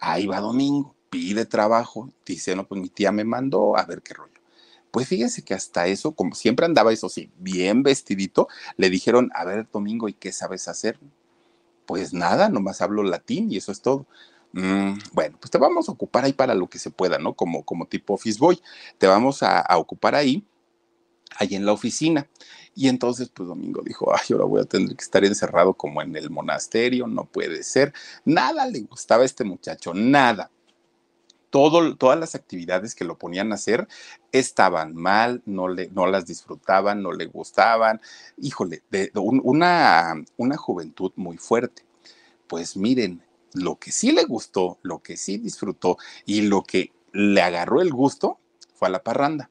[0.00, 4.14] Ahí va Domingo pide trabajo, dice, no, pues mi tía me mandó a ver qué
[4.14, 4.32] rollo.
[4.90, 9.44] Pues fíjense que hasta eso, como siempre andaba eso sí, bien vestidito, le dijeron, a
[9.44, 10.98] ver, Domingo, ¿y qué sabes hacer?
[11.86, 14.06] Pues nada, nomás hablo latín y eso es todo.
[14.54, 17.34] Mm, bueno, pues te vamos a ocupar ahí para lo que se pueda, ¿no?
[17.34, 18.60] Como, como tipo office boy.
[18.98, 20.44] Te vamos a, a ocupar ahí,
[21.38, 22.28] ahí en la oficina.
[22.74, 26.16] Y entonces, pues Domingo dijo, ay, ahora voy a tener que estar encerrado como en
[26.16, 27.92] el monasterio, no puede ser.
[28.24, 30.50] Nada le gustaba a este muchacho, nada
[31.54, 33.86] todas las actividades que lo ponían a hacer
[34.32, 38.00] estaban mal, no, le, no las disfrutaban, no le gustaban.
[38.38, 41.84] Híjole, de, una, una juventud muy fuerte.
[42.48, 47.40] Pues miren, lo que sí le gustó, lo que sí disfrutó y lo que le
[47.40, 48.40] agarró el gusto
[48.74, 49.48] fue a la parranda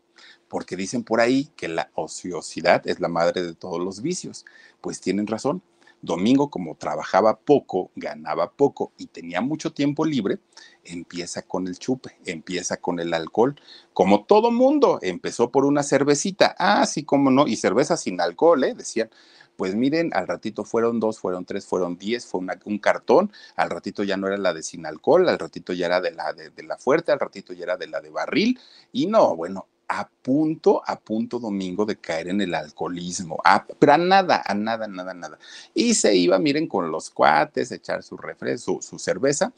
[0.49, 4.45] porque dicen por ahí que la ociosidad es la madre de todos los vicios.
[4.81, 5.63] Pues tienen razón.
[6.03, 10.39] Domingo, como trabajaba poco, ganaba poco y tenía mucho tiempo libre,
[10.83, 13.55] empieza con el chupe, empieza con el alcohol,
[13.93, 18.65] como todo mundo, empezó por una cervecita, ah, sí, cómo no, y cerveza sin alcohol,
[18.65, 18.75] ¿eh?
[18.75, 19.09] Decían,
[19.55, 24.03] pues miren, al ratito fueron dos, fueron tres, fueron diez, fue un cartón, al ratito
[24.03, 26.63] ya no era la de sin alcohol, al ratito ya era de la de, de
[26.63, 28.59] la fuerte, al ratito ya era de la de barril,
[28.91, 33.37] y no, bueno, a punto, a punto domingo de caer en el alcoholismo,
[33.79, 35.37] pero a nada, a nada, nada, nada.
[35.73, 39.53] Y se iba, miren, con los cuates, echar su refresco, su cerveza,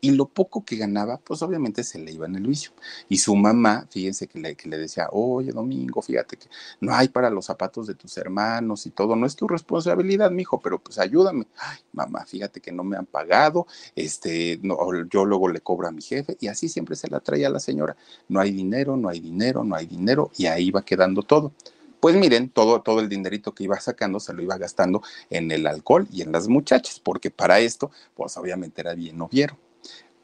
[0.00, 2.70] y lo poco que ganaba, pues obviamente se le iba en el vicio.
[3.08, 6.46] Y su mamá, fíjense que le, que le decía, oye Domingo, fíjate que
[6.80, 10.60] no hay para los zapatos de tus hermanos y todo, no es tu responsabilidad, mijo,
[10.60, 11.46] pero pues ayúdame.
[11.58, 14.78] Ay, mamá, fíjate que no me han pagado, este, no,
[15.10, 17.96] yo luego le cobro a mi jefe y así siempre se la traía la señora.
[18.28, 21.52] No hay dinero, no hay dinero, no hay dinero y ahí va quedando todo.
[22.00, 25.66] Pues miren, todo, todo el dinerito que iba sacando se lo iba gastando en el
[25.66, 29.56] alcohol y en las muchachas, porque para esto, pues obviamente era bien noviero.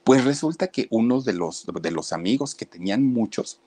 [0.04, 3.60] Pues resulta que unos de los, de los amigos que tenían muchos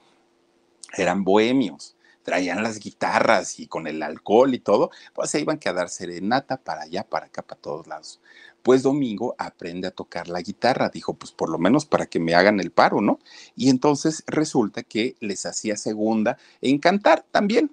[0.95, 5.73] eran bohemios, traían las guitarras y con el alcohol y todo, pues se iban a
[5.73, 8.19] dar serenata para allá, para acá, para todos lados.
[8.62, 12.36] Pues Domingo aprende a tocar la guitarra, dijo, pues por lo menos para que me
[12.36, 13.19] hagan el paro, ¿no?
[13.56, 17.71] Y entonces resulta que les hacía segunda en cantar también.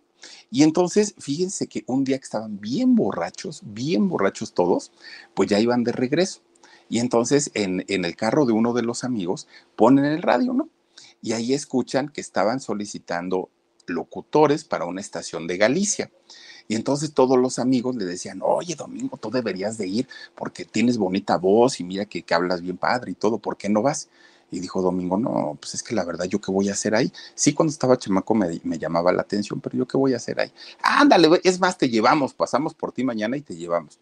[0.51, 4.93] Y entonces, fíjense que un día que estaban bien borrachos, bien borrachos todos,
[5.35, 6.41] pues ya iban de regreso.
[6.89, 10.69] Y entonces en, el carro de uno de los amigos ponen el radio, ¿no?
[11.23, 13.49] Y ahí escuchan que estaban solicitando
[13.87, 16.11] locutores para una estación de Galicia.
[16.69, 20.97] Y entonces todos los amigos le decían, oye Domingo, tú deberías de ir porque tienes
[20.97, 24.09] bonita voz y mira que, que, hablas bien padre y todo, ¿por qué no vas?
[24.51, 27.13] Y dijo Domingo, no, pues es que la verdad, ¿yo qué voy a hacer ahí?
[27.35, 30.41] Sí, cuando estaba chamaco me, me llamaba la atención, pero ¿yo qué voy a hacer
[30.41, 30.53] ahí?
[30.83, 33.99] Ándale, es más, te llevamos, pasamos por ti mañana y te llevamos.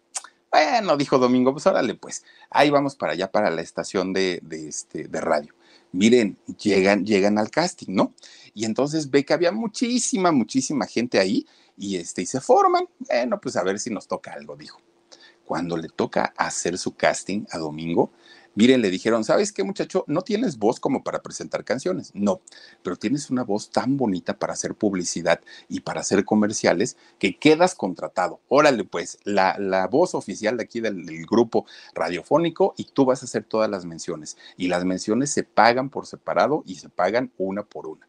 [0.53, 4.67] Bueno, dijo Domingo, pues órale, pues ahí vamos para allá, para la estación de, de,
[4.67, 5.51] este, de radio.
[5.91, 8.13] Miren, llegan, llegan al casting, ¿no?
[8.53, 12.87] Y entonces ve que había muchísima, muchísima gente ahí y, este, y se forman.
[12.99, 14.79] Bueno, pues a ver si nos toca algo, dijo.
[15.43, 18.11] Cuando le toca hacer su casting a Domingo,
[18.55, 20.03] miren, le dijeron, ¿sabes qué muchacho?
[20.07, 22.41] No tienes voz como para presentar canciones, no,
[22.83, 27.75] pero tienes una voz tan bonita para hacer publicidad y para hacer comerciales que quedas
[27.75, 28.41] contratado.
[28.47, 33.25] Órale, pues, la, la voz oficial de aquí del, grupo radiofónico y tú vas a
[33.25, 34.37] hacer todas las menciones.
[34.57, 38.07] Y las menciones se pagan por separado y se pagan una por una.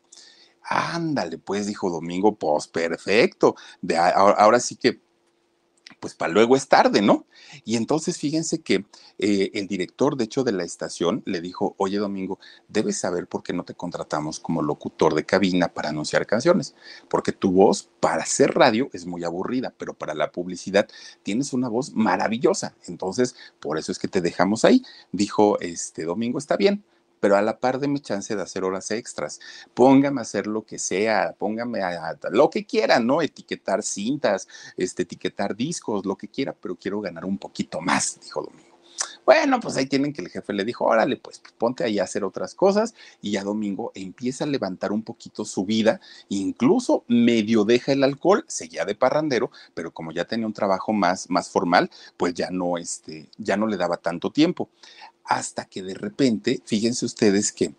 [0.63, 3.55] Ándale, pues, dijo Domingo, pues perfecto.
[3.83, 5.04] De, ahora sí que
[6.05, 7.25] pues para luego es tarde, ¿no?
[7.64, 8.85] Y entonces fíjense que
[9.19, 12.38] eh, el director, de hecho, de la estación le dijo, oye Domingo,
[12.69, 16.75] debes saber por qué no te contratamos como locutor de cabina para anunciar canciones,
[17.09, 20.90] porque tu voz para hacer radio es muy aburrida, pero para la publicidad
[21.23, 24.83] tienes una voz maravillosa, entonces por eso es que te dejamos ahí.
[25.11, 26.85] Dijo, este Domingo, está bien
[27.25, 29.41] pero a la par de mi chance de hacer horas extras.
[29.73, 33.23] Póngame a hacer lo que sea, póngame a, lo que quiera, ¿no?
[33.23, 38.43] Etiquetar cintas, este, etiquetar discos, lo que quiera, pero quiero ganar un poquito más, dijo
[38.43, 38.63] Domingo.
[39.25, 42.25] Bueno, pues ahí tienen que el jefe le dijo, órale, pues ponte ahí a hacer
[42.25, 47.93] otras cosas y ya Domingo empieza a levantar un poquito su vida, incluso medio deja
[47.93, 52.35] el alcohol, seguía de parrandero, pero como ya tenía un trabajo más, más formal, pues
[52.35, 54.69] ya no, este, ya no le daba tanto tiempo.
[55.25, 57.75] Hasta que de repente, fíjense ustedes que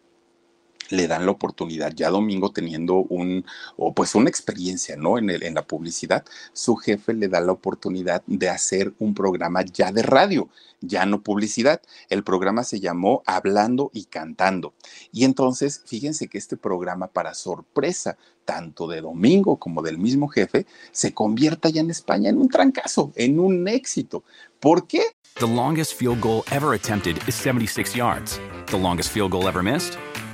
[0.89, 3.45] le dan la oportunidad, ya Domingo teniendo un,
[3.77, 5.17] o pues una experiencia, ¿no?
[5.17, 10.03] En, la publicidad, su jefe le da la oportunidad de hacer un programa ya de
[10.03, 10.49] radio,
[10.81, 11.81] ya no publicidad.
[12.09, 14.73] El programa se llamó Hablando y Cantando.
[15.11, 20.65] Y entonces, fíjense que este programa, para sorpresa tanto de Domingo como del mismo jefe,
[20.91, 24.23] se convierta ya en España en un trancazo, en un éxito.
[24.59, 25.01] ¿Por qué?
[25.35, 28.39] The longest field goal ever attempted is 76 yards.
[28.67, 29.97] The longest field goal ever missed?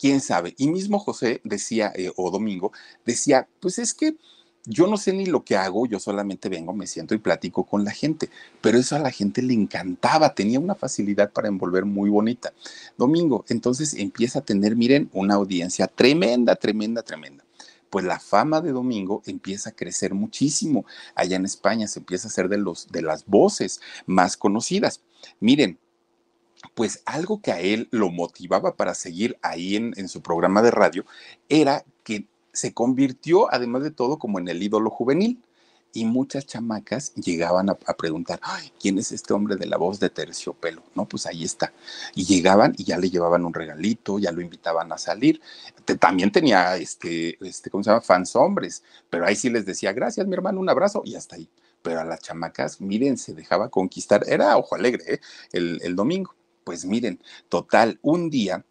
[0.00, 0.54] Quién sabe.
[0.56, 2.72] Y mismo José decía, eh, o Domingo,
[3.04, 4.16] decía, pues es que
[4.64, 7.84] yo no sé ni lo que hago, yo solamente vengo, me siento y platico con
[7.84, 8.28] la gente,
[8.60, 12.52] pero eso a la gente le encantaba, tenía una facilidad para envolver muy bonita.
[12.98, 17.44] Domingo, entonces empieza a tener, miren, una audiencia tremenda, tremenda, tremenda
[17.90, 20.86] pues la fama de Domingo empieza a crecer muchísimo.
[21.16, 25.00] Allá en España se empieza a hacer de, los, de las voces más conocidas.
[25.40, 25.76] Miren,
[26.74, 30.70] pues algo que a él lo motivaba para seguir ahí en, en, su programa de
[30.70, 31.04] radio
[31.48, 35.40] era que se convirtió, además de todo, como en el ídolo juvenil.
[35.92, 38.40] Y muchas chamacas llegaban a, preguntar,
[38.80, 40.84] ¿quién es este hombre de la voz de terciopelo?
[40.94, 41.72] No, pues ahí está.
[42.14, 45.40] Y llegaban y ya le llevaban un regalito, ya lo invitaban a salir.
[45.98, 48.02] También tenía, este, este, ¿cómo se llama?
[48.02, 51.48] Fans hombres, pero ahí sí les decía, gracias, mi hermano, un abrazo, y hasta ahí.
[51.82, 54.22] Pero a las chamacas, miren, se dejaba conquistar.
[54.28, 55.20] Era ojo alegre, ¿eh?
[55.52, 56.36] el, el domingo.
[56.64, 58.64] Pues miren, total, un día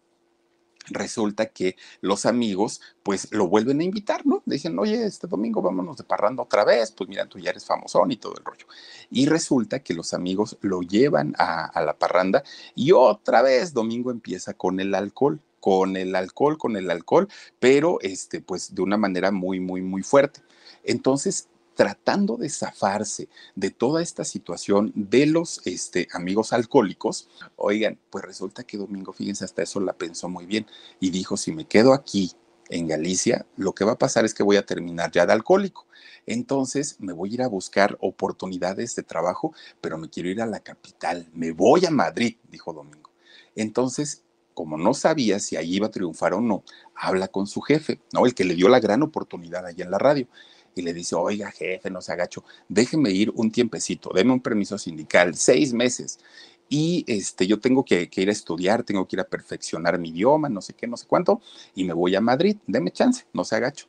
[0.90, 4.42] resulta que los amigos pues lo vuelven a invitar, ¿no?
[4.44, 8.10] Dicen, oye, este domingo vámonos de parranda otra vez, pues mira, tú ya eres famosón
[8.12, 8.66] y todo el rollo.
[9.10, 12.42] Y resulta que los amigos lo llevan a, la parranda
[12.74, 17.98] y otra vez domingo empieza con el alcohol con el alcohol, con el alcohol, pero
[18.00, 20.40] este, pues de una manera muy, muy, muy fuerte.
[20.84, 21.49] Entonces,
[21.80, 28.64] tratando de zafarse de toda esta situación de los este, amigos alcohólicos, oigan, pues resulta
[28.64, 30.66] que Domingo, fíjense, hasta eso la pensó muy bien
[31.00, 32.32] y dijo, si me quedo aquí
[32.68, 35.86] en Galicia, lo que va a pasar es que voy a terminar ya de alcohólico.
[36.26, 40.46] Entonces me voy a ir a buscar oportunidades de trabajo, pero me quiero ir a
[40.46, 41.30] la capital.
[41.32, 43.10] Me voy a Madrid, dijo Domingo.
[43.56, 44.22] Entonces,
[44.52, 46.62] como no sabía si ahí iba a triunfar o no,
[46.94, 48.26] habla con su jefe, ¿no?
[48.26, 50.28] El que le dio la gran oportunidad allá en la radio.
[50.74, 54.78] Y le dice, oiga, jefe, no se agacho, déjeme ir un tiempecito, deme un permiso
[54.78, 56.18] sindical, seis meses
[56.72, 60.48] y este, yo tengo que, ir a estudiar, tengo que ir a perfeccionar mi idioma,
[60.48, 61.42] no sé qué, no sé cuánto,
[61.74, 63.88] y me voy a Madrid, deme chance, no se agacho.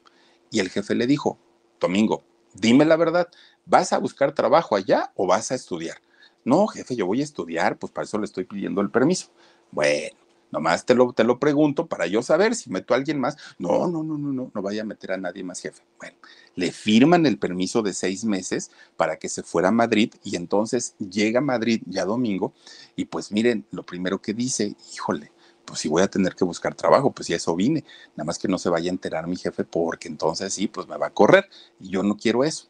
[0.49, 1.38] Y el jefe le dijo,
[1.79, 2.23] Domingo,
[2.55, 3.29] dime la verdad,
[3.67, 5.97] ¿vas a buscar trabajo allá o vas a estudiar?
[6.43, 9.27] No, jefe, yo voy a estudiar, pues para eso le estoy pidiendo el permiso.
[9.69, 10.17] Bueno,
[10.51, 13.37] Nomás te lo, te lo pregunto para yo saber si meto a alguien más.
[13.57, 15.83] No, no, no, no, no, no vaya a meter a nadie más, jefe.
[15.97, 16.17] Bueno,
[16.55, 20.95] le firman el permiso de seis meses para que se fuera a Madrid y entonces
[20.97, 22.53] llega a Madrid ya domingo
[22.95, 25.31] y pues miren, lo primero que dice, híjole,
[25.63, 27.85] pues si voy a tener que buscar trabajo, pues si eso vine,
[28.15, 30.97] nada más que no se vaya a enterar mi jefe porque entonces sí, pues me
[30.97, 31.49] va a correr
[31.79, 32.67] y yo no quiero eso.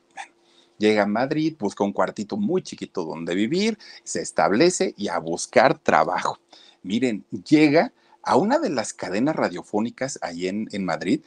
[0.78, 5.78] Llega a Madrid, busca un cuartito muy chiquito donde vivir, se establece y a buscar
[5.78, 6.40] trabajo
[6.84, 11.22] miren, llega a una de las cadenas radiofónicas ahí en, Madrid,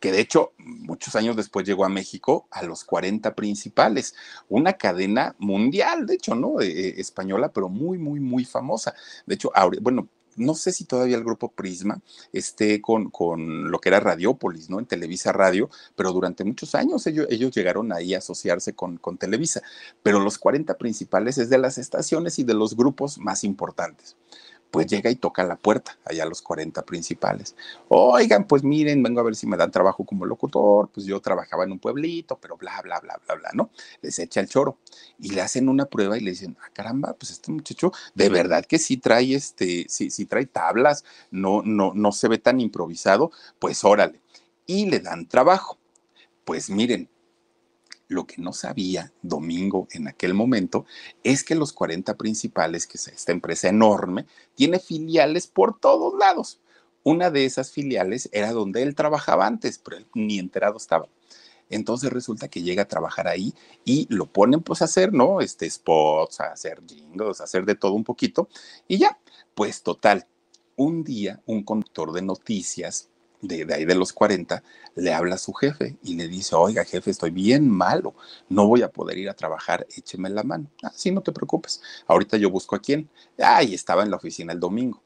[0.00, 4.14] que de hecho muchos años después llegó a México a los 40 principales,
[4.48, 6.60] una cadena mundial, de hecho, ¿no?
[6.60, 8.94] Eh, eh, española, pero muy, muy, muy famosa.
[9.26, 12.00] De hecho, bueno, no sé si todavía el grupo Prisma
[12.32, 14.78] esté con, con, lo que era Radiópolis, ¿no?
[14.78, 19.18] En Televisa Radio, pero durante muchos años ellos, ellos llegaron ahí a asociarse con, con
[19.18, 19.62] Televisa.
[20.04, 24.16] Pero los 40 principales es de las estaciones y de los grupos más importantes
[24.70, 27.56] pues llega y toca la puerta, allá los 40 principales.
[27.88, 31.64] Oigan, pues miren, vengo a ver si me dan trabajo como locutor, pues yo trabajaba
[31.64, 33.70] en un pueblito, pero bla, bla, bla, bla, bla, ¿no?
[34.02, 34.78] Les echa el choro
[35.18, 38.64] y le hacen una prueba y le dicen, ah, caramba, pues este muchacho de verdad
[38.64, 43.32] que sí trae, este, sí, sí trae tablas, no, no, no se ve tan improvisado,
[43.58, 44.20] pues órale.
[44.66, 45.78] Y le dan trabajo.
[46.44, 47.08] Pues miren,
[48.08, 50.86] lo que no sabía Domingo en aquel momento
[51.22, 56.60] es que los 40 principales, que es esta empresa enorme, tiene filiales por todos lados.
[57.04, 61.08] Una de esas filiales era donde él trabajaba antes, pero él ni enterado estaba.
[61.70, 63.54] Entonces resulta que llega a trabajar ahí
[63.84, 65.40] y lo ponen pues a hacer, ¿no?
[65.40, 68.48] Este spots, a hacer jingles, a hacer de todo un poquito.
[68.88, 69.18] Y ya,
[69.54, 70.26] pues total,
[70.76, 74.62] un día un conductor de noticias de, ahí de los 40,
[74.94, 78.14] le habla a su jefe y le dice, oiga jefe, estoy bien malo,
[78.48, 80.70] no voy a poder ir a trabajar, écheme la mano.
[80.82, 83.08] Ah, sí, no te preocupes, ahorita yo busco a quién.
[83.38, 85.02] Ah, y estaba en la oficina el domingo.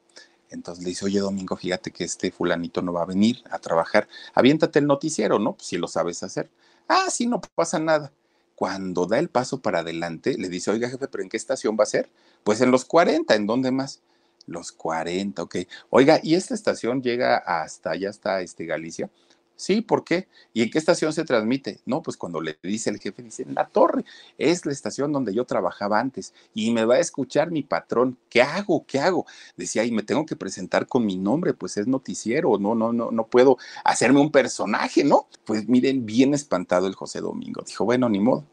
[0.49, 4.07] Entonces le dice, oye Domingo, fíjate que este fulanito no va a venir a trabajar,
[4.35, 5.57] aviéntate el noticiero, ¿no?
[5.59, 6.49] si lo sabes hacer.
[6.87, 8.11] Ah, sí, no pasa nada.
[8.55, 11.83] Cuando da el paso para adelante, le dice, oiga jefe, ¿pero en qué estación va
[11.83, 12.11] a ser?
[12.43, 14.01] Pues en los 40, ¿en dónde más?
[14.45, 15.55] Los 40, ok.
[15.89, 19.09] Oiga, ¿y esta estación llega hasta allá, hasta este, Galicia?
[19.55, 20.27] Sí, ¿por qué?
[20.51, 21.79] ¿Y en qué estación se transmite?
[21.85, 24.03] No, pues cuando le dice el jefe, dice, en la torre,
[24.37, 28.17] es la estación donde yo trabajaba antes y me va a escuchar mi patrón.
[28.29, 28.85] ¿Qué hago?
[28.85, 29.25] ¿Qué hago?
[29.55, 33.11] Decía, y me tengo que presentar con mi nombre, pues es noticiero, no, no, no,
[33.11, 35.27] no puedo hacerme un personaje, ¿no?
[35.45, 37.63] Pues miren, bien espantado el José Domingo.
[37.65, 38.45] Dijo, bueno, ni modo.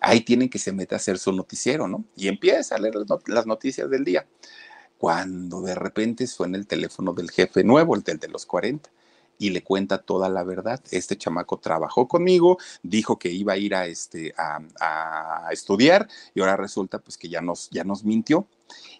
[0.00, 2.04] Ahí tienen que se meta a hacer su noticiero, ¿no?
[2.16, 2.94] Y empieza a leer
[3.26, 4.26] las noticias del día
[4.98, 8.90] cuando de repente suena el teléfono del jefe nuevo, el del de los 40,
[9.38, 10.82] y le cuenta toda la verdad.
[10.90, 16.56] Este chamaco trabajó conmigo, dijo que iba a ir a, este, a, estudiar y ahora
[16.56, 18.46] resulta pues que ya nos, ya nos mintió.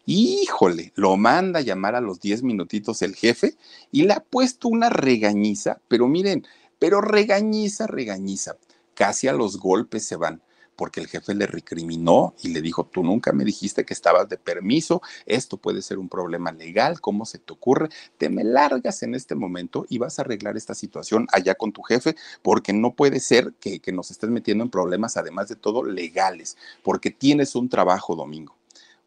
[0.07, 3.57] Híjole, lo manda a llamar a los 10 minutitos el jefe
[3.91, 6.47] y le ha puesto una regañiza, pero miren,
[6.79, 8.57] pero regañiza, regañiza,
[8.95, 10.41] casi a los golpes se van
[10.79, 14.39] porque el jefe le recriminó y le dijo, tú nunca me dijiste que estabas de
[14.39, 17.89] permiso, esto puede ser un problema legal, ¿cómo se te ocurre?
[18.17, 21.83] Te me largas en este momento y vas a arreglar esta situación allá con tu
[21.83, 26.57] jefe, porque no puede ser que, nos estés metiendo en problemas, además de todo, legales,
[26.85, 28.55] porque tienes un trabajo, Domingo.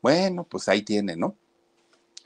[0.02, 1.36] Bueno, pues ahí tiene, ¿no?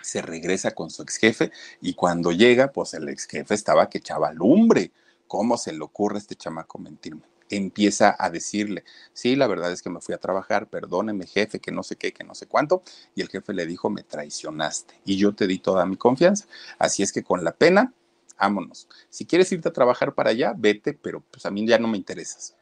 [0.01, 3.99] Se regresa con su ex jefe y cuando llega, pues el ex jefe estaba que
[3.99, 4.91] echaba lumbre.
[5.27, 7.34] ¿Cómo se le ocurre a este chamaco mentirme?
[7.55, 8.83] Empieza a decirle,
[9.13, 12.13] sí, la verdad es que me fui a trabajar, perdóneme jefe, que no sé qué,
[12.13, 12.83] que no sé cuánto,
[13.15, 16.45] y el jefe le dijo, me traicionaste, y yo te di toda mi confianza,
[16.79, 17.93] así es que con la pena,
[18.39, 21.87] vámonos, si quieres irte a trabajar para allá, vete, pero pues a mí ya no
[21.87, 22.55] me interesas.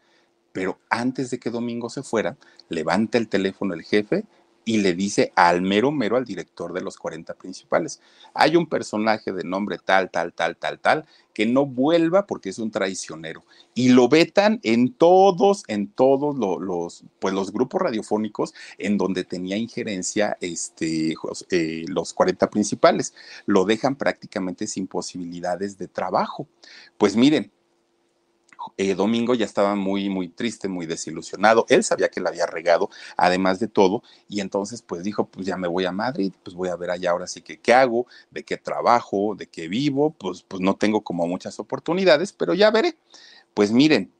[0.51, 2.37] Pero antes de que Domingo se fuera,
[2.69, 4.23] levanta el teléfono el jefe
[4.65, 8.01] y le dice al mero mero al director de los 40 principales,
[8.33, 12.59] hay un personaje de nombre tal, tal, tal, tal, tal, que no vuelva porque es
[12.59, 13.43] un traicionero.
[13.73, 19.57] Y lo vetan en todos, en todos los, pues los grupos radiofónicos en donde tenía
[19.57, 21.15] injerencia este,
[21.49, 23.13] eh, los 40 principales.
[23.45, 26.47] Lo dejan prácticamente sin posibilidades de trabajo.
[26.97, 27.51] Pues miren,
[28.77, 31.65] eh, Domingo ya estaba muy, muy triste, muy desilusionado.
[31.69, 35.57] Él sabía que la había regado, además de todo, y entonces pues dijo, pues ya
[35.57, 38.43] me voy a Madrid, pues voy a ver allá ahora sí que qué hago, de
[38.43, 42.97] qué trabajo, de qué vivo, pues, pues no tengo como muchas oportunidades, pero ya veré.
[43.53, 44.11] Pues miren,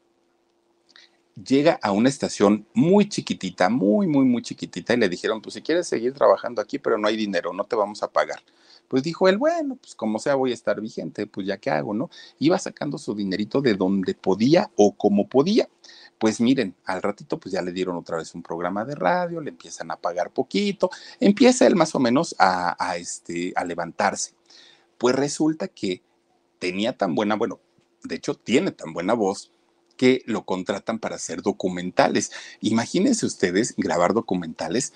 [1.36, 5.62] llega a una estación muy chiquitita, muy, muy, muy chiquitita, y le dijeron, pues si
[5.62, 8.42] quieres seguir trabajando aquí, pero no hay dinero, no te vamos a pagar.
[8.94, 11.96] Pues dijo él, bueno, pues como sea voy a estar vigente, pues ya qué hago,
[11.96, 12.12] ¿no?
[12.38, 15.68] Iba sacando su dinerito de donde podía o como podía.
[16.20, 19.50] Pues miren, al ratito pues ya le dieron otra vez un programa de radio, le
[19.50, 24.36] empiezan a pagar poquito, empieza él más o menos a, a este, a levantarse.
[25.00, 26.04] Pues resulta que
[26.60, 27.60] tenía tan buena, bueno,
[28.04, 29.50] de hecho tiene tan buena voz
[29.98, 32.32] que lo contratan para hacer documentales.
[32.62, 34.94] Imagínense ustedes grabar documentales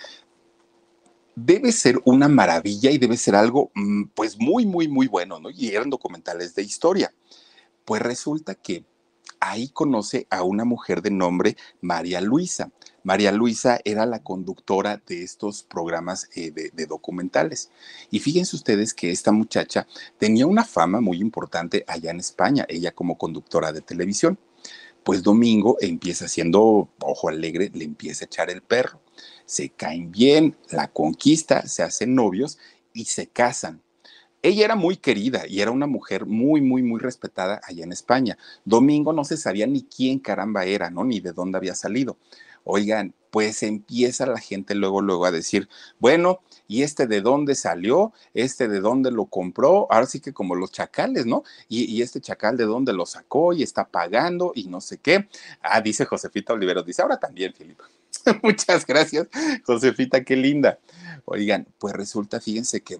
[1.37, 5.51] debe ser una maravilla y debe ser algo mm, pues muy, muy, muy bueno, ¿no?
[5.51, 7.13] Y eran documentales de historia.
[7.85, 8.83] Pues resulta que
[9.39, 12.71] ahí conoce a una mujer de nombre María Luisa.
[13.03, 17.69] María Luisa era la conductora de estos programas eh, de, documentales.
[18.09, 19.85] Y fíjense ustedes que esta muchacha
[20.17, 24.39] tenía una fama muy importante allá en España, ella como conductora de televisión.
[25.03, 29.01] Pues Domingo empieza siendo ojo alegre, le empieza a echar el perro
[29.47, 32.59] se caen bien, la conquista, se hacen novios
[32.93, 33.81] y se casan.
[34.43, 38.37] Ella era muy querida y era una mujer muy, muy, muy respetada allá en España.
[38.65, 41.03] Domingo no se sabía ni quién caramba era, ¿no?
[41.03, 42.17] Ni de dónde había salido.
[42.63, 45.69] Oigan, pues empieza la gente luego, luego a decir,
[45.99, 48.11] bueno, ¿y este de dónde salió?
[48.33, 49.87] ¿Este de dónde lo compró?
[49.89, 51.43] Ahora sí que como los chacales, ¿no?
[51.69, 55.29] Y, este chacal de dónde lo sacó y está pagando y no sé qué.
[55.61, 57.83] Ah, dice Josefita Oliveros, dice, ahora también, Filipe.
[58.43, 59.27] Muchas gracias,
[59.65, 60.79] Josefita, qué linda.
[61.25, 62.99] Oigan, pues resulta, fíjense que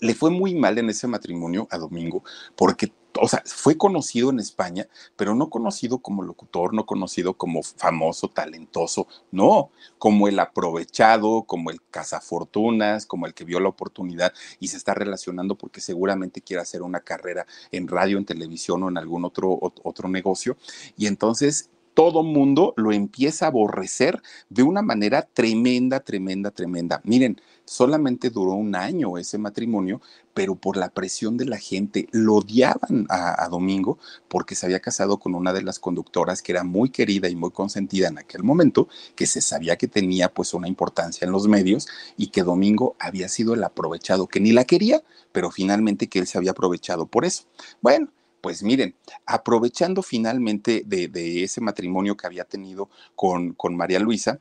[0.00, 2.24] le fue muy mal en ese matrimonio a Domingo
[2.56, 7.62] porque o sea, fue conocido en España, pero no conocido como locutor, no conocido como
[7.62, 14.32] famoso, talentoso, no, como el aprovechado, como el cazafortunas, como el que vio la oportunidad
[14.58, 18.88] y se está relacionando porque seguramente quiere hacer una carrera en radio, en televisión o
[18.88, 20.56] en algún otro, otro negocio.
[20.96, 24.20] Y entonces todo mundo lo empieza a aborrecer
[24.50, 27.00] de una manera tremenda, tremenda, tremenda.
[27.04, 30.00] Miren, solamente duró un año ese matrimonio,
[30.34, 35.18] pero por la presión de la gente lo odiaban a, Domingo porque se había casado
[35.18, 38.88] con una de las conductoras que era muy querida y muy consentida en aquel momento,
[39.14, 41.86] que se sabía que tenía pues una importancia en los medios
[42.16, 46.26] y que Domingo había sido el aprovechado, que ni la quería, pero finalmente que él
[46.26, 47.44] se había aprovechado por eso.
[47.80, 48.08] Bueno,
[48.44, 54.38] pues miren, aprovechando finalmente de, ese matrimonio que había tenido con, con María Luisa,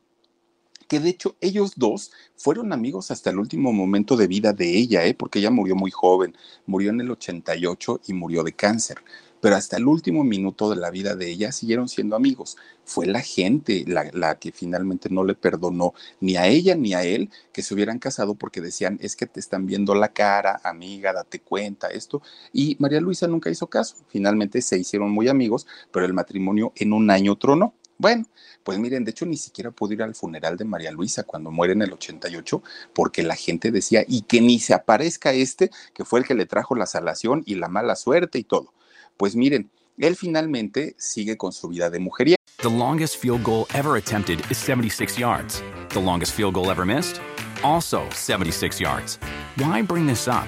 [0.90, 5.06] que de hecho ellos dos fueron amigos hasta el último momento de vida de ella,
[5.06, 5.14] ¿eh?
[5.14, 6.36] porque ella murió muy joven,
[6.66, 8.98] murió en el 88 y murió de cáncer
[9.44, 12.56] pero hasta el último minuto de la vida de ella siguieron siendo amigos.
[12.86, 17.30] Fue la gente la, que finalmente no le perdonó ni a ella ni a él
[17.52, 21.42] que se hubieran casado porque decían, es que te están viendo la cara, amiga, date
[21.42, 22.22] cuenta, esto.
[22.54, 23.98] Y María Luisa nunca hizo caso.
[24.08, 27.74] Finalmente se hicieron muy amigos, pero el matrimonio en un año tronó.
[27.98, 28.26] Bueno,
[28.64, 31.74] pues miren, de hecho ni siquiera pude ir al funeral de María Luisa cuando muere
[31.74, 32.64] en el 88
[32.94, 36.46] porque la gente decía, y que ni se aparezca este, que fue el que le
[36.46, 38.72] trajo la salación y la mala suerte y todo.
[39.18, 42.36] Pues miren, él finalmente sigue con su vida de mujería.
[42.62, 45.62] The longest field goal ever attempted is 76 yards.
[45.90, 47.20] The longest field goal ever missed?
[47.64, 49.20] Also 76 yards.
[49.58, 50.48] Why bring this up?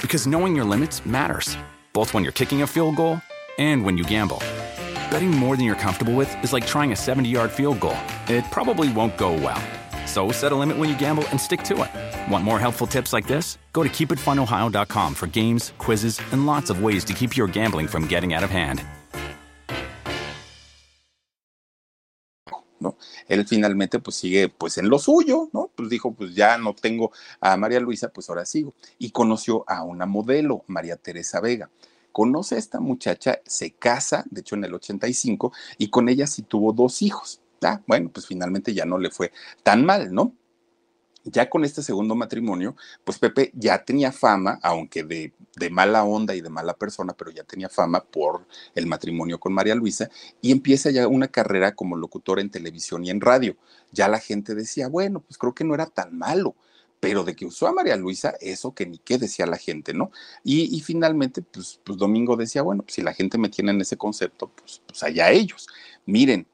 [0.00, 1.56] Because knowing your limits matters,
[1.92, 3.20] both when you're kicking a field goal
[3.58, 4.38] and when you gamble.
[5.10, 7.96] Betting more than you're comfortable with is like trying a 70 yard field goal.
[8.28, 9.62] It probably won't go well.
[10.06, 12.30] So set a limit when you gamble and stick to it.
[12.30, 13.58] Want more helpful tips like this?
[13.76, 18.08] Go to keepitfunohio.com for games, quizzes, and lots of ways to keep your gambling from
[18.08, 18.82] getting out of hand.
[22.80, 22.96] ¿No?
[23.28, 25.70] Él finalmente pues sigue pues en lo suyo, ¿no?
[25.74, 28.72] Pues dijo, pues ya no tengo a María Luisa, pues ahora sigo.
[28.98, 31.68] Y conoció a una modelo, María Teresa Vega.
[32.12, 36.40] Conoce a esta muchacha, se casa, de hecho en el 85, y con ella sí
[36.40, 37.42] tuvo dos hijos.
[37.62, 40.32] Ah, bueno, pues finalmente ya no le fue tan mal, ¿no?
[41.26, 45.32] Ya con este segundo matrimonio, pues Pepe ya tenía fama, aunque de,
[45.70, 49.74] mala onda y de mala persona, pero ya tenía fama por el matrimonio con María
[49.74, 50.08] Luisa
[50.40, 53.56] y empieza ya una carrera como locutor en televisión y en radio.
[53.92, 56.54] Ya la gente decía, bueno, pues creo que no era tan malo,
[57.00, 60.10] pero de que usó a María Luisa, eso que ni qué decía la gente, ¿no?
[60.44, 63.80] Y, y finalmente, pues, pues, Domingo decía, bueno, pues si la gente me tiene en
[63.80, 65.66] ese concepto, pues, pues allá ellos.
[66.06, 66.46] Miren,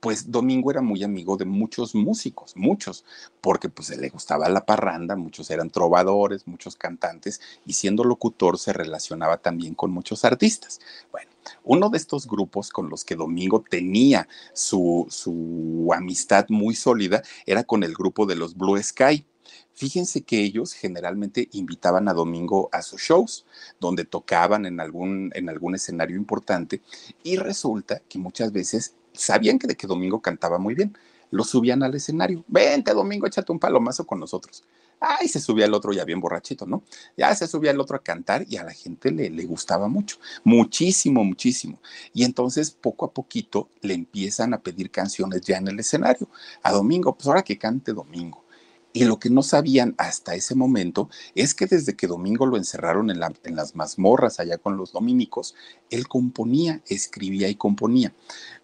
[0.00, 3.04] pues Domingo era muy amigo de muchos músicos, muchos,
[3.40, 8.72] porque pues le gustaba la parranda, muchos eran trovadores, muchos cantantes, y siendo locutor se
[8.72, 10.80] relacionaba también con muchos artistas.
[11.12, 11.30] Bueno,
[11.64, 17.64] uno de estos grupos con los que Domingo tenía su, su amistad muy sólida era
[17.64, 19.26] con el grupo de los Blue Sky.
[19.74, 23.46] Fíjense que ellos generalmente invitaban a Domingo a sus shows,
[23.80, 26.82] donde tocaban en algún, en algún escenario importante,
[27.22, 30.96] y resulta que muchas veces sabían que de que Domingo cantaba muy bien.
[31.30, 32.44] Lo subían al escenario.
[32.48, 34.64] Vente, Domingo, échate un palomazo con nosotros.
[34.98, 36.82] Ay, se subía el otro ya bien borrachito, ¿no?
[37.16, 40.18] Ya se subía el otro a cantar y a la gente le, le gustaba mucho,
[40.44, 41.80] muchísimo, muchísimo.
[42.12, 46.28] Y entonces poco a poquito le empiezan a pedir canciones ya en el escenario.
[46.62, 48.44] A Domingo, pues ahora que cante Domingo.
[48.92, 53.10] Y lo que no sabían hasta ese momento es que desde que Domingo lo encerraron
[53.10, 55.54] en, la, en, las mazmorras allá con los dominicos,
[55.90, 58.12] él componía, escribía y componía.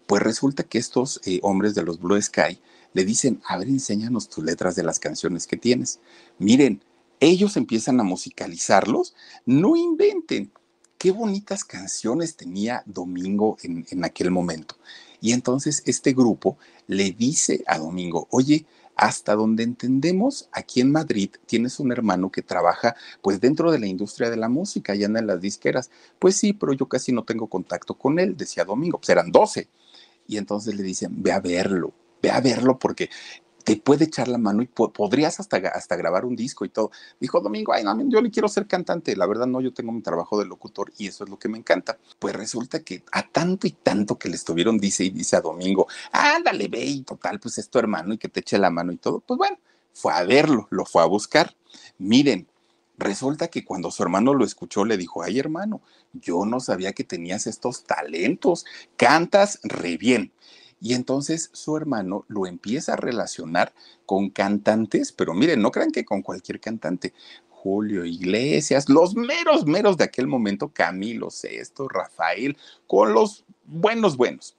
[0.07, 2.59] Pues resulta que estos eh, hombres de los Blue Sky
[2.93, 5.99] le dicen, a ver, enséñanos tus letras de las canciones que tienes.
[6.39, 6.81] Miren,
[7.19, 10.51] ellos empiezan a musicalizarlos, no inventen.
[10.97, 14.77] Qué bonitas canciones tenía Domingo en, en aquel momento.
[15.21, 18.65] Y entonces este grupo le dice a Domingo, oye,
[18.97, 23.85] hasta donde entendemos, aquí en Madrid tienes un hermano que trabaja pues dentro de la
[23.85, 25.91] industria de la música, allá en las disqueras.
[26.17, 29.67] Pues sí, pero yo casi no tengo contacto con él, decía Domingo, pues eran 12.
[30.27, 33.09] Y entonces le dicen, ve a verlo, ve a verlo porque
[33.67, 36.89] te puede echar la mano y po podrías hasta, hasta grabar un disco y todo.
[37.19, 39.13] Dijo Domingo, ay, no, yo le quiero ser cantante.
[39.17, 41.57] La verdad, no, yo tengo mi trabajo de locutor y eso es lo que me
[41.57, 41.97] encanta.
[42.17, 45.85] Pues resulta que a tanto y tanto que le estuvieron, dice y dice a Domingo,
[46.13, 48.97] ándale, ve y total, pues es tu hermano y que te eche la mano y
[48.97, 49.19] todo.
[49.19, 49.57] Pues bueno,
[49.91, 51.53] fue a verlo, lo fue a buscar.
[51.97, 52.47] Miren,
[52.97, 55.81] Resulta que cuando su hermano lo escuchó, le dijo, ay hermano,
[56.13, 60.31] yo no sabía que tenías estos talentos, cantas re bien.
[60.79, 63.73] Y entonces su hermano lo empieza a relacionar
[64.05, 67.13] con cantantes, pero miren, no crean que con cualquier cantante.
[67.49, 74.56] Julio Iglesias, los meros, meros de aquel momento, Camilo Sesto, Rafael, con los buenos, buenos.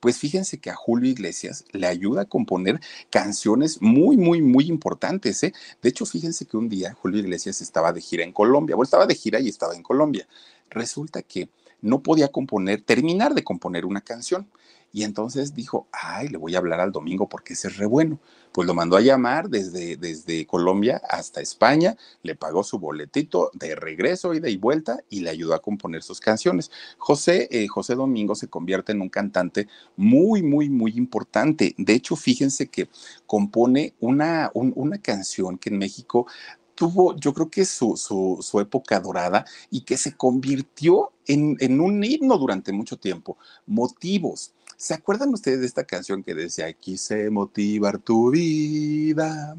[0.00, 5.42] Pues fíjense que a Julio Iglesias le ayuda a componer canciones muy, muy, muy importantes.
[5.42, 5.52] ¿eh?
[5.82, 9.06] De hecho, fíjense que un día Julio Iglesias estaba de gira en Colombia, o estaba
[9.06, 10.26] de gira y estaba en Colombia.
[10.70, 11.48] Resulta que
[11.82, 14.48] no podía componer, terminar de componer una canción.
[14.92, 18.18] Y entonces dijo, ay, le voy a hablar al domingo porque ese es re bueno.
[18.52, 23.76] Pues lo mandó a llamar desde, desde Colombia hasta España, le pagó su boletito de
[23.76, 26.72] regreso, ida y vuelta y le ayudó a componer sus canciones.
[26.98, 31.74] José, eh, José Domingo se convierte en un cantante muy, muy, muy importante.
[31.78, 32.88] De hecho, fíjense que
[33.26, 36.26] compone una, un, una canción que en México
[36.74, 41.80] tuvo, yo creo que su, su, su época dorada y que se convirtió en, en
[41.80, 43.36] un himno durante mucho tiempo.
[43.66, 44.54] Motivos.
[44.80, 49.58] ¿Se acuerdan ustedes de esta canción que decía, quise motivar tu vida,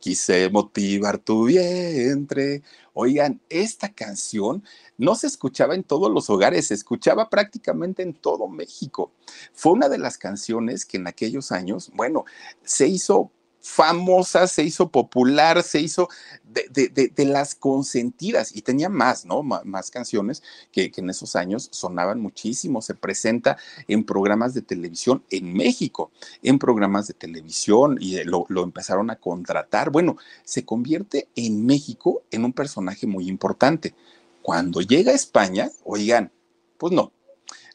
[0.00, 2.62] quise motivar tu vientre?
[2.94, 4.64] Oigan, esta canción
[4.96, 9.12] no se escuchaba en todos los hogares, se escuchaba prácticamente en todo México.
[9.52, 12.24] Fue una de las canciones que en aquellos años, bueno,
[12.64, 13.30] se hizo
[13.62, 16.08] famosa, se hizo popular, se hizo
[16.44, 19.42] de, de, de, las consentidas y tenía más, ¿no?
[19.42, 20.42] Más canciones
[20.72, 22.82] que, que, en esos años sonaban muchísimo.
[22.82, 23.56] Se presenta
[23.86, 26.10] en programas de televisión en México,
[26.42, 29.90] en programas de televisión y eh, lo, lo empezaron a contratar.
[29.90, 33.94] Bueno, se convierte en México en un personaje muy importante.
[34.42, 36.32] Cuando llega a España, oigan,
[36.78, 37.12] pues no.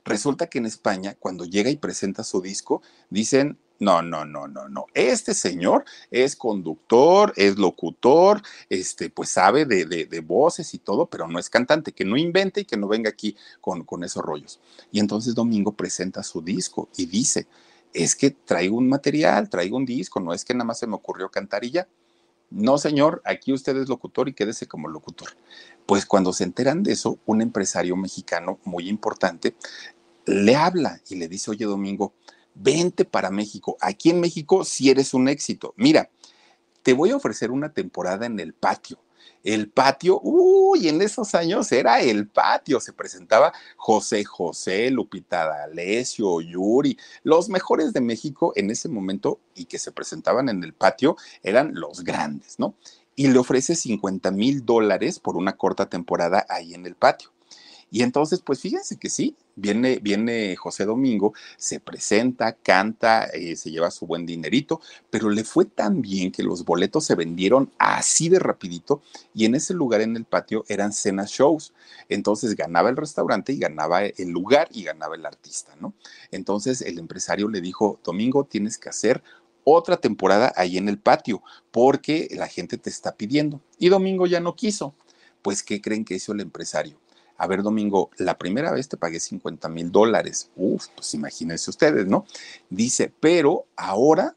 [0.03, 4.67] Resulta que en España, cuando llega y presenta su disco, dicen, no, no, no, no,
[4.69, 4.85] no.
[4.93, 11.05] Este señor es conductor, es locutor, este, pues sabe de, de, de, voces y todo,
[11.05, 14.23] pero no es cantante, que no invente y que no venga aquí con, con esos
[14.23, 14.59] rollos.
[14.91, 17.47] Y entonces Domingo presenta su disco y dice,
[17.93, 20.95] es que traigo un material, traigo un disco, no es que nada más se me
[20.95, 21.87] ocurrió cantar y ya.
[22.49, 25.29] No, señor, aquí usted es locutor y quédese como locutor.
[25.85, 29.55] Pues cuando se enteran de eso, un empresario mexicano muy importante
[30.27, 32.13] le habla y le dice, oye, Domingo,
[32.59, 33.77] vente para México.
[33.81, 35.73] Aquí en México si sí eres un éxito.
[35.77, 36.09] Mira,
[36.83, 38.99] te voy a ofrecer una temporada en el patio.
[39.43, 46.41] El patio, uy, en esos años era el patio, se presentaba José José, Lupita D'Alessio,
[46.41, 51.15] Yuri, los mejores de México en ese momento y que se presentaban en el patio
[51.43, 52.75] eran los grandes, ¿no?
[53.15, 57.29] Y le ofrece 50 mil dólares por una corta temporada ahí en el patio.
[57.89, 63.71] Y entonces, pues fíjense que sí, viene, viene José Domingo, se presenta, canta, eh, se
[63.71, 68.27] lleva su buen dinerito, pero le fue tan bien que los boletos se vendieron así
[68.27, 69.01] de rapidito
[69.33, 71.73] y en ese lugar en el patio eran cenas shows.
[72.09, 75.93] Entonces ganaba el restaurante y ganaba el lugar y ganaba el artista, ¿no?
[76.31, 79.23] Entonces el empresario le dijo, Domingo, tienes que hacer
[79.63, 83.61] otra temporada ahí en el patio porque la gente te está pidiendo.
[83.77, 84.95] Y Domingo ya no quiso.
[85.41, 86.97] Pues, ¿qué creen que hizo el empresario?
[87.37, 90.49] A ver, Domingo, la primera vez te pagué 50 mil dólares.
[90.55, 92.25] Uf, pues imagínense ustedes, ¿no?
[92.69, 94.35] Dice, pero ahora,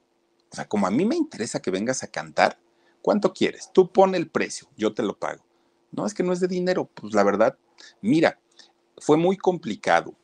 [0.52, 2.58] o sea, como a mí me interesa que vengas a cantar,
[3.02, 3.70] ¿cuánto quieres?
[3.72, 5.42] Tú pone el precio, yo te lo pago.
[5.92, 7.56] No, es que no es de dinero, pues la verdad,
[8.02, 8.38] mira,
[8.98, 10.14] fue muy complicado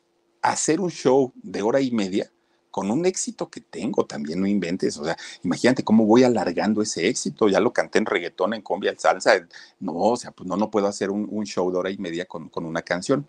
[0.41, 2.31] hacer un show de hora y media
[2.77, 7.07] con un éxito que tengo también, no inventes, o sea, imagínate cómo voy alargando ese
[7.07, 9.33] éxito, ya lo canté en reggaetón, en cumbia, en salsa,
[9.79, 12.51] no, o sea, pues no, no puedo hacer un, show de hora y media con,
[12.53, 13.27] una canción.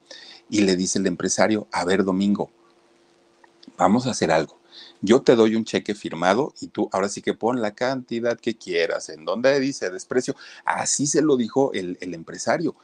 [0.50, 2.50] Y le dice el empresario, a ver, Domingo,
[3.78, 4.58] vamos a hacer algo.
[5.00, 8.58] Yo te doy un cheque firmado y tú ahora sí que pon la cantidad que
[8.58, 10.36] quieras, en donde dice desprecio.
[10.66, 12.76] Así se lo dijo el empresario.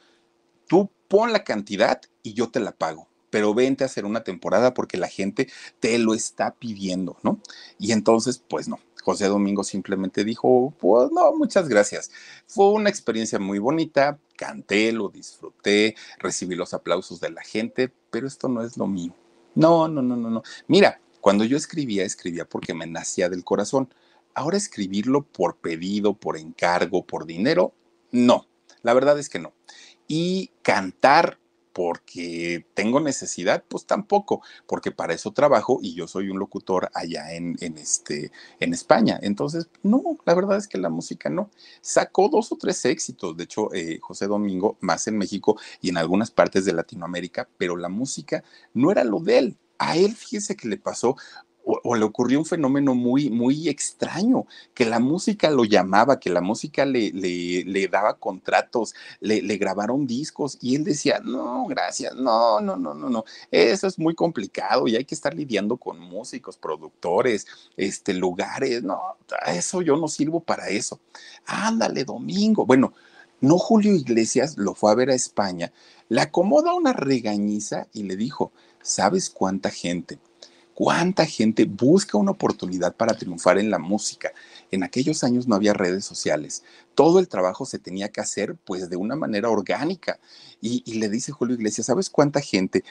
[0.66, 4.74] Tú pon la cantidad y yo te la pago pero vente a hacer una temporada
[4.74, 5.48] porque la gente
[5.80, 7.40] te lo está pidiendo, ¿no?
[7.80, 8.78] Y entonces, pues no.
[9.02, 12.12] José Domingo simplemente dijo, pues no, muchas gracias.
[12.46, 18.28] Fue una experiencia muy bonita, canté, lo disfruté, recibí los aplausos de la gente, pero
[18.28, 19.12] esto no es lo mío.
[19.56, 20.44] No, no, no, no, no.
[20.68, 23.92] Mira, cuando yo escribía, escribía porque me nacía del corazón.
[24.32, 27.74] Ahora escribirlo por pedido, por encargo, por dinero,
[28.12, 28.46] no.
[28.82, 29.54] La verdad es que no.
[30.06, 31.40] Y cantar
[31.74, 37.34] porque tengo necesidad, pues tampoco, porque para eso trabajo y yo soy un locutor allá
[37.34, 39.18] en, este, en España.
[39.20, 41.50] Entonces, no, la verdad es que la música no.
[41.82, 45.98] Sacó dos o tres éxitos, de hecho, eh, José Domingo, más en México y en
[45.98, 49.58] algunas partes de Latinoamérica, pero la música no era lo de él.
[49.78, 51.16] A él, fíjese que le pasó
[51.64, 56.40] o, le ocurrió un fenómeno muy, muy extraño, que la música lo llamaba, que la
[56.40, 62.60] música le, le, daba contratos, le, le, grabaron discos y él decía, no, gracias, no,
[62.60, 66.56] no, no, no, no, eso es muy complicado y hay que estar lidiando con músicos,
[66.56, 67.46] productores,
[67.76, 69.00] este, lugares, no,
[69.46, 71.00] eso yo no sirvo para eso.
[71.46, 72.66] Ándale, domingo.
[72.66, 72.92] Bueno,
[73.40, 75.72] no Julio Iglesias lo fue a ver a España,
[76.08, 78.52] le acomoda una regañiza y le dijo,
[78.82, 80.18] ¿sabes cuánta gente?
[80.74, 84.32] ¿Cuánta gente busca una oportunidad para triunfar en la música?
[84.72, 86.64] En aquellos años no había redes sociales.
[86.96, 90.18] Todo el trabajo se tenía que hacer pues de una manera orgánica.
[90.60, 92.82] Y, le dice Julio Iglesias, ¿sabes cuánta gente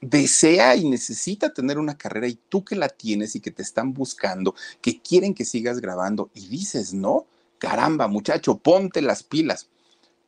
[0.00, 3.92] desea y necesita tener una carrera y tú que la tienes y que te están
[3.92, 7.26] buscando, que quieren que sigas grabando y dices, no,
[7.58, 9.68] caramba muchacho, ponte las pilas.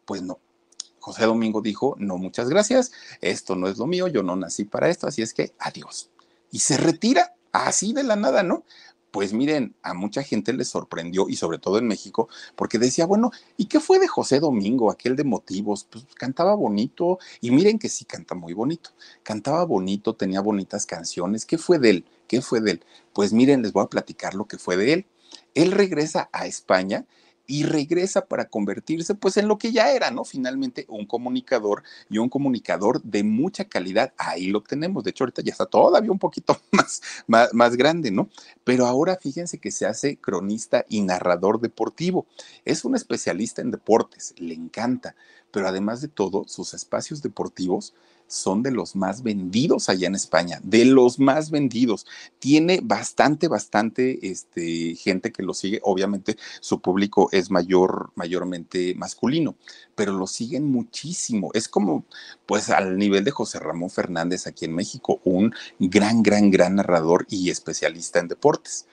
[0.04, 0.40] Pues no.
[0.98, 2.90] José Domingo dijo, no, muchas gracias,
[3.20, 6.10] esto no es lo mío, yo no nací para esto, así es que adiós
[6.56, 8.64] y se retira así de la nada, ¿no?
[9.10, 13.30] Pues miren, a mucha gente le sorprendió y sobre todo en México, porque decía, bueno,
[13.58, 15.86] ¿y qué fue de José Domingo, aquel de motivos?
[15.90, 18.88] Pues cantaba bonito y miren que sí canta muy bonito,
[19.22, 22.04] cantaba bonito, tenía bonitas canciones, ¿qué fue de él?
[22.26, 22.84] ¿Qué fue de él?
[23.12, 25.06] Pues miren, les voy a platicar lo que fue de él.
[25.54, 27.04] Él regresa a España
[27.46, 30.24] y regresa para convertirse pues en lo que ya era, ¿no?
[30.24, 34.12] Finalmente un comunicador y un comunicador de mucha calidad.
[34.16, 35.04] Ahí lo tenemos.
[35.04, 38.28] De hecho, ahorita ya está todavía un poquito más, más, más grande, ¿no?
[38.64, 42.26] Pero ahora fíjense que se hace cronista y narrador deportivo.
[42.64, 45.14] Es un especialista en deportes, le encanta.
[45.50, 47.94] Pero además de todo, sus espacios deportivos
[48.26, 52.06] son de los más vendidos allá en España, de los más vendidos.
[52.38, 55.80] Tiene bastante, bastante este, gente que lo sigue.
[55.82, 59.56] Obviamente su público es mayor, mayormente masculino,
[59.94, 61.50] pero lo siguen muchísimo.
[61.54, 62.04] Es como,
[62.46, 67.26] pues, al nivel de José Ramón Fernández aquí en México, un gran, gran, gran narrador
[67.28, 68.86] y especialista en deportes.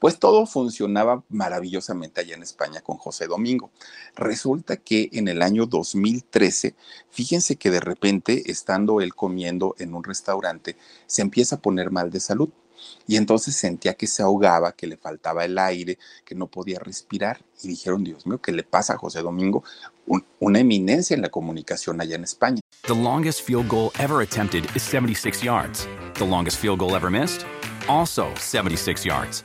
[0.00, 3.70] Pues todo funcionaba maravillosamente allá en España con José Domingo.
[4.16, 6.74] Resulta que en el año 2013,
[7.10, 10.76] fíjense que de repente, estando él comiendo en un restaurante,
[11.06, 12.48] se empieza a poner mal de salud.
[13.06, 17.44] Y entonces sentía que se ahogaba, que le faltaba el aire, que no podía respirar.
[17.62, 19.62] Y dijeron, Dios mío, ¿qué le pasa a José Domingo?
[20.40, 22.60] una eminencia en la comunicación allá en España.
[22.88, 25.86] The longest field goal ever attempted is 76 yards.
[26.14, 27.46] The longest field goal ever missed,
[27.86, 29.44] also 76 yards.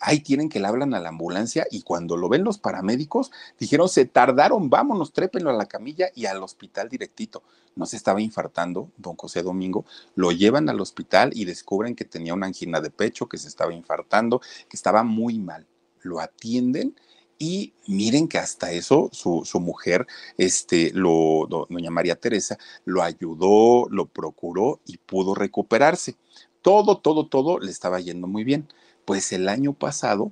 [0.00, 3.88] ahí tienen que le hablan a la ambulancia y cuando lo ven los paramédicos, dijeron,
[3.88, 7.42] se tardaron, vámonos, trépenlo a la camilla y al hospital directito.
[7.76, 9.84] No se estaba infartando, don José Domingo,
[10.16, 13.72] lo llevan al hospital y descubren que tenía una angina de pecho, que se estaba
[13.72, 15.66] infartando, que estaba muy mal.
[16.02, 16.96] Lo atienden
[17.38, 23.88] y miren que hasta eso su, su, mujer, este, lo, doña María Teresa, lo ayudó,
[23.88, 26.16] lo procuró y pudo recuperarse.
[26.60, 28.68] Todo, todo, todo le estaba yendo muy bien.
[29.10, 30.30] Pues el año pasado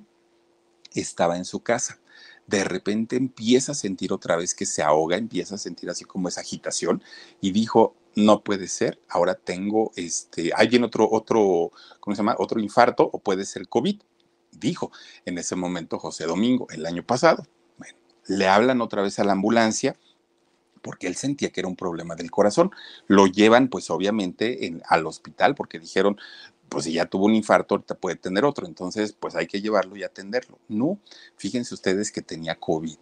[0.93, 1.99] estaba en su casa.
[2.47, 6.29] De repente empieza a sentir otra vez que se ahoga, empieza a sentir así como
[6.29, 7.03] esa agitación
[7.41, 12.37] y dijo, no puede ser, ahora tengo este, hay otro, otro, ¿cómo se llama?
[12.39, 13.99] Otro infarto o puede ser COVID,
[14.51, 14.93] dijo
[15.25, 17.45] en ese momento José Domingo, el año pasado.
[17.77, 19.97] Bueno, le hablan otra vez a la ambulancia
[20.81, 22.71] porque él sentía que era un problema del corazón.
[23.07, 26.17] Lo llevan, pues obviamente, en, al hospital porque dijeron,
[26.69, 29.95] pues si ya tuvo un infarto, ahorita puede tener otro, entonces pues hay que llevarlo
[29.97, 30.59] y atenderlo.
[30.67, 30.99] No,
[31.35, 32.97] fíjense ustedes que tenía COVID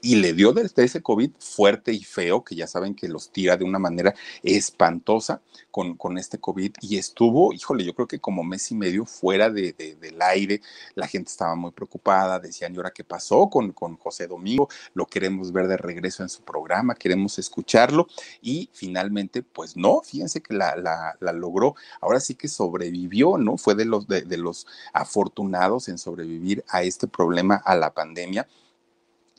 [0.00, 3.56] y le dio desde ese COVID fuerte y feo, que ya saben que los tira
[3.56, 8.44] de una manera espantosa con, con este COVID y estuvo, híjole, yo creo que como
[8.44, 10.60] mes y medio fuera de, de, del aire,
[10.94, 14.68] la gente estaba muy preocupada, decían, ¿y ahora qué pasó con, con José Domingo?
[14.94, 18.06] Lo queremos ver de regreso en su programa, queremos escucharlo
[18.40, 23.56] y finalmente, pues no, fíjense que la, logró, ahora sí que sobrevivió, ¿no?
[23.56, 28.46] Fue de los, de los afortunados en sobrevivir a este problema, a la pandemia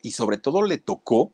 [0.01, 1.31] y sobre todo le tocó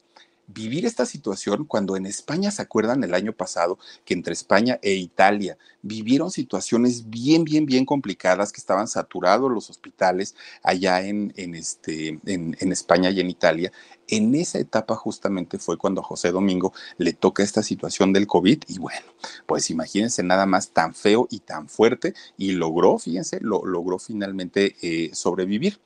[0.47, 4.93] vivir esta situación cuando en España, ¿se acuerdan el año pasado que entre España e
[4.93, 11.55] Italia vivieron situaciones bien, bien, bien complicadas, que estaban saturados los hospitales allá en, en
[11.55, 13.71] este, en, España y en Italia?
[14.07, 18.63] En esa etapa justamente fue cuando a José Domingo le toca esta situación del COVID
[18.67, 19.05] y bueno,
[19.47, 24.75] pues imagínense nada más tan feo y tan fuerte y logró, fíjense, lo, logró finalmente
[24.81, 25.79] eh, sobrevivir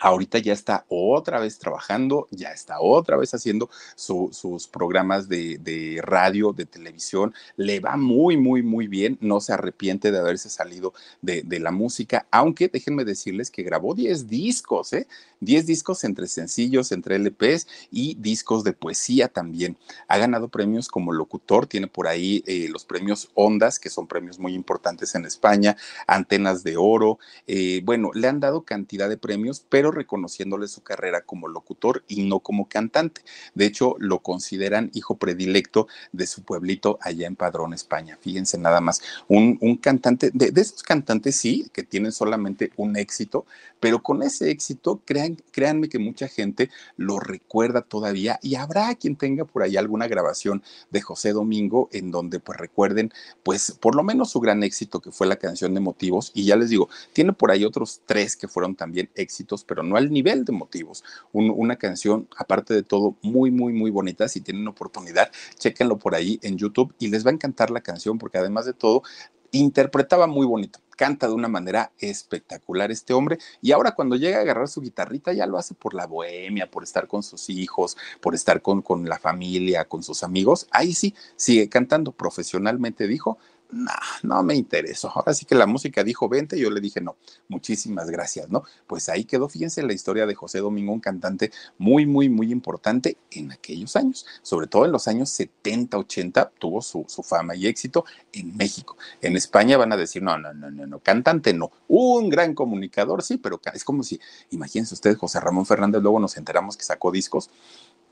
[0.00, 6.00] ahorita ya está otra vez trabajando, ya está otra vez haciendo su, sus programas de,
[6.02, 10.92] radio, de televisión, le va muy, muy, muy bien, no se arrepiente de haberse salido
[11.20, 15.06] de, la música, aunque déjenme decirles que grabó 10 discos, ¿eh?
[15.40, 19.76] 10 discos entre sencillos, entre LPs y discos de poesía también.
[20.08, 24.38] Ha ganado premios como locutor, tiene por ahí eh, los premios Ondas, que son premios
[24.38, 25.76] muy importantes en España,
[26.06, 31.22] Antenas de Oro, eh, bueno, le han dado cantidad de premios, pero reconociéndole su carrera
[31.22, 33.22] como locutor y no como cantante.
[33.54, 38.18] De hecho, lo consideran hijo predilecto de su pueblito allá en Padrón, España.
[38.20, 43.46] Fíjense nada más, un, cantante, de, de esos cantantes sí, que tienen solamente un éxito,
[43.80, 49.16] pero con ese éxito, crean, créanme que mucha gente lo recuerda todavía y habrá quien
[49.16, 53.12] tenga por ahí alguna grabación de José Domingo en donde pues recuerden
[53.42, 56.56] pues por lo menos su gran éxito que fue la canción de Motivos y ya
[56.56, 60.44] les digo, tiene por ahí otros tres que fueron también éxitos, pero no al nivel
[60.44, 61.02] de Motivos.
[61.32, 64.28] Un, una canción, aparte de todo, muy, muy, muy bonita.
[64.28, 68.18] Si tienen oportunidad, chéquenlo por ahí en YouTube y les va a encantar la canción
[68.18, 69.02] porque además de todo,
[69.50, 74.42] interpretaba muy bonito canta de una manera espectacular este hombre y ahora cuando llega a
[74.42, 78.34] agarrar su guitarrita ya lo hace por la bohemia, por estar con sus hijos, por
[78.34, 83.38] estar con, con la familia, con sus amigos, ahí sí, sigue cantando profesionalmente, dijo,
[83.72, 83.90] no,
[84.22, 85.10] no me interesó.
[85.14, 87.16] Ahora sí que la música dijo, vente, yo le dije, no,
[87.48, 88.64] muchísimas gracias, ¿no?
[88.86, 93.16] Pues ahí quedó, fíjense la historia de José Domingo, un cantante muy, muy, muy importante
[93.30, 97.66] en aquellos años, sobre todo en los años 70, 80, tuvo su, su fama y
[97.66, 98.96] éxito en México.
[99.20, 103.22] En España van a decir, no, no, no, no, no, cantante no, un gran comunicador,
[103.22, 104.20] sí, pero es como si,
[104.50, 107.50] imagínense ustedes, José Ramón Fernández, luego nos enteramos que sacó discos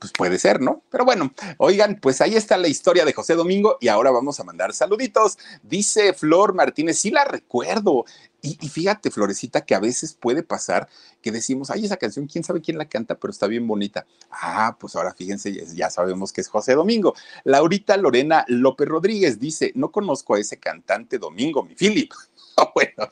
[0.01, 0.83] pues puede ser, ¿no?
[0.91, 4.45] Pero bueno, oigan, pues ahí está la historia de José Domingo y ahora vamos a
[4.45, 5.39] mandar saluditos.
[5.63, 8.07] Dice Flor Martínez, sí la recuerdo.
[8.43, 10.89] Y, fíjate, Florecita, que a veces puede pasar
[11.21, 14.07] que decimos, ay, esa canción, quién sabe quién la canta, pero está bien bonita.
[14.31, 17.15] Ah, pues ahora fíjense, ya sabemos que es José Domingo.
[17.45, 22.11] Laurita Lorena López Rodríguez dice, no conozco a ese cantante Domingo, mi Philip.
[22.75, 23.09] bueno,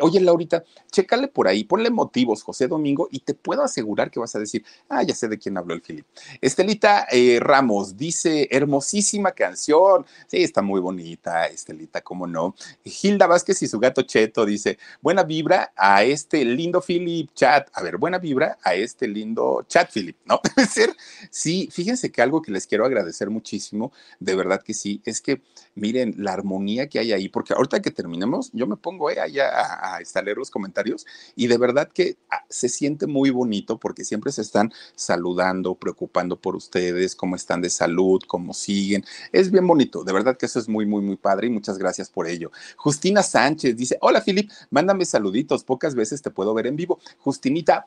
[0.00, 4.34] oye, Laurita, chécale por ahí, ponle motivos, José Domingo, y te puedo asegurar que vas
[4.34, 6.06] a decir, ah, ya sé de quién habló el Filip.
[6.40, 10.06] Estelita eh, Ramos dice, hermosísima canción.
[10.26, 12.54] Sí, está muy bonita, Estelita, cómo no.
[12.84, 17.68] Hilda Vázquez y su gato Cheto dice, buena vibra a este lindo Philip chat.
[17.72, 20.40] A ver, buena vibra a este lindo chat, Philip, ¿no?
[20.56, 20.96] Debe ser.
[21.30, 25.42] Sí, fíjense que algo que les quiero agradecer muchísimo, de verdad que sí, es que
[25.74, 29.48] miren la armonía que hay ahí, porque ahorita que terminemos, yo me pongo eh, allá
[29.48, 34.04] a, a, leer los comentarios y de verdad que ah, se siente muy bonito porque
[34.04, 39.04] siempre se están saludando, preocupando por ustedes, cómo están de salud, cómo siguen.
[39.32, 42.10] Es bien bonito, de verdad que eso es muy, muy, muy padre y muchas gracias
[42.10, 42.50] por ello.
[42.76, 47.00] Justina Sánchez dice, hola Filip, mándame saluditos, pocas veces te puedo ver en vivo.
[47.18, 47.86] Justinita,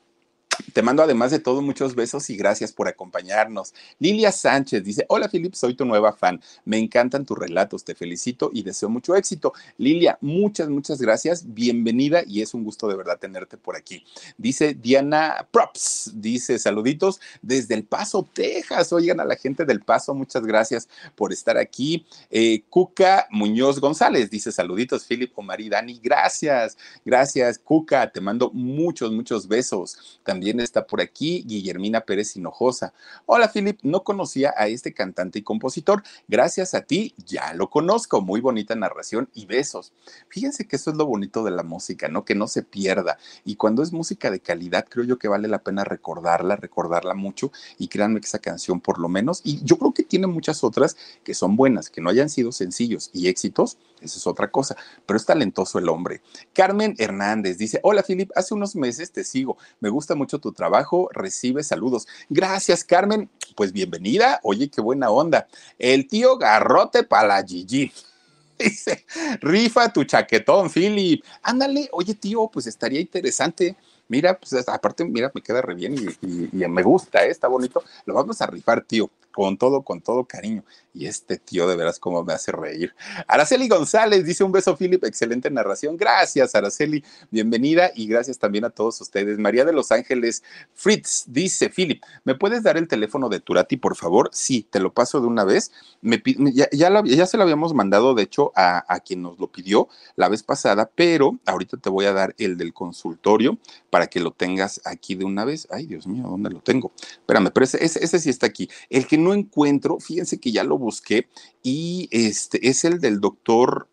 [0.74, 3.74] te mando además de todo muchos besos y gracias por acompañarnos.
[3.99, 6.41] Lilia Sánchez dice, hola Filip, soy tu nueva fan.
[6.66, 9.53] Me encantan tus relatos, te felicito y deseo mucho éxito.
[9.78, 11.53] Lilia, muchas, muchas gracias.
[11.53, 14.03] Bienvenida y es un gusto de verdad tenerte por aquí.
[14.38, 18.91] Dice Diana Props, dice saluditos desde El Paso, Texas.
[18.93, 22.06] Oigan a la gente del Paso, muchas gracias por estar aquí.
[22.30, 25.99] Eh, Cuca Muñoz González dice saluditos, Filip, Omar y Dani.
[26.01, 27.60] Gracias, gracias.
[27.60, 30.20] Cuca, te mando muchos, muchos besos.
[30.24, 32.93] También está por aquí Guillermina Pérez Hinojosa.
[33.26, 36.04] Hola, Philip, no conocía a este cantante y compositor.
[36.28, 38.22] Gracias a ti, ya lo conozco.
[38.22, 39.91] Muy bonita narración y besos.
[40.30, 42.26] Fíjense que eso es lo bonito de la música, ¿no?
[42.26, 43.18] Que no se pierda.
[43.43, 47.52] Y cuando es música de calidad, creo yo que vale la pena recordarla, recordarla mucho.
[47.80, 50.96] Y créanme que esa canción, por lo menos, y yo creo que tiene muchas otras
[51.24, 54.76] que son buenas, que no hayan sido sencillos y éxitos, esa es otra cosa,
[55.06, 56.22] pero es talentoso el hombre.
[56.54, 61.10] Carmen Hernández dice, hola Philip, hace unos meses te sigo, me gusta mucho tu trabajo,
[61.12, 62.08] recibe saludos.
[62.30, 63.30] Gracias, Carmen.
[63.56, 64.40] Pues bienvenida.
[64.44, 65.48] Oye, qué buena onda.
[65.80, 67.44] El tío Garrote para la.
[68.58, 69.06] Dice,
[69.42, 71.24] rifa tu chaquetón, Philip.
[71.44, 73.76] Ándale, oye, tío, pues estaría interesante.
[74.08, 77.32] Mira, pues aparte, mira, me queda re bien y, y me gusta, ¿eh?
[77.32, 77.84] está bonito.
[78.06, 80.64] Lo vamos a rifar, tío con todo, con todo cariño.
[80.94, 82.96] Y este tío de veras como me hace reír.
[83.28, 85.98] Araceli González dice un beso, Philip, excelente narración.
[85.98, 89.38] Gracias, Araceli, bienvenida y gracias también a todos ustedes.
[89.38, 90.42] María de Los Ángeles
[90.74, 94.30] Fritz dice, Philip, ¿me puedes dar el teléfono de Turati, por favor?
[94.32, 95.74] Sí, te lo paso de una vez.
[96.00, 96.24] Me,
[96.54, 100.30] ya, ya, se lo habíamos mandado, de hecho, a, a quien nos lo pidió la
[100.30, 103.58] vez pasada, pero ahorita te voy a dar el del consultorio
[103.90, 105.68] para que lo tengas aquí de una vez.
[105.72, 106.94] Ay, Dios mío, ¿dónde lo tengo?
[107.12, 108.70] Espérame, pero ese, ese, ese sí está aquí.
[108.90, 111.28] El que no encuentro, fíjense que ya lo busqué
[111.63, 113.89] y este es el del doctor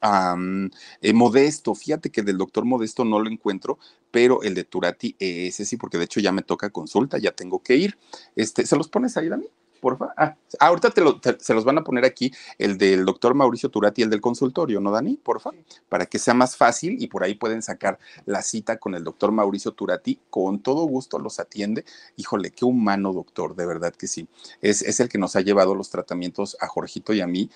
[1.00, 1.74] eh, Modesto.
[1.74, 3.78] Fíjate que del doctor Modesto no lo encuentro,
[4.10, 7.62] pero el de Turati, ese sí, porque de hecho ya me toca consulta, ya tengo
[7.62, 7.98] que ir.
[8.36, 9.48] Este, ¿Se los pones ahí, Dani?
[9.82, 10.14] Porfa.
[10.16, 11.02] Ah, ahorita te
[11.40, 14.92] se los van a poner aquí, el del doctor Mauricio Turati, el del consultorio, ¿no,
[14.92, 15.16] Dani?
[15.16, 15.50] Porfa,
[15.88, 19.32] para que sea más fácil y por ahí pueden sacar la cita con el doctor
[19.32, 20.20] Mauricio Turati.
[20.30, 21.84] Con todo gusto los atiende.
[22.16, 24.28] Híjole, qué humano doctor, de verdad que sí.
[24.60, 27.50] Es, es el que nos ha llevado los tratamientos a Jorgito y a mí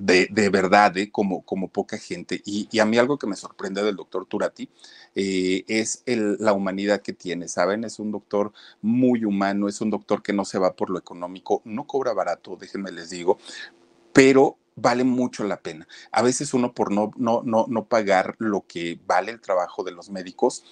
[0.00, 1.10] de, de verdad, ¿eh?
[1.10, 2.40] como, como poca gente.
[2.44, 4.68] Y, y, a mí algo que me sorprende del doctor Turati
[5.14, 7.84] eh, es el, la humanidad que tiene, ¿saben?
[7.84, 8.52] Es un doctor
[8.82, 12.56] muy humano, es un doctor que no se va por lo económico, no cobra barato,
[12.56, 13.38] déjenme les digo,
[14.12, 15.86] pero vale mucho la pena.
[16.10, 19.92] A veces uno por no, no, no, no pagar lo que vale el trabajo de
[19.92, 20.64] los médicos,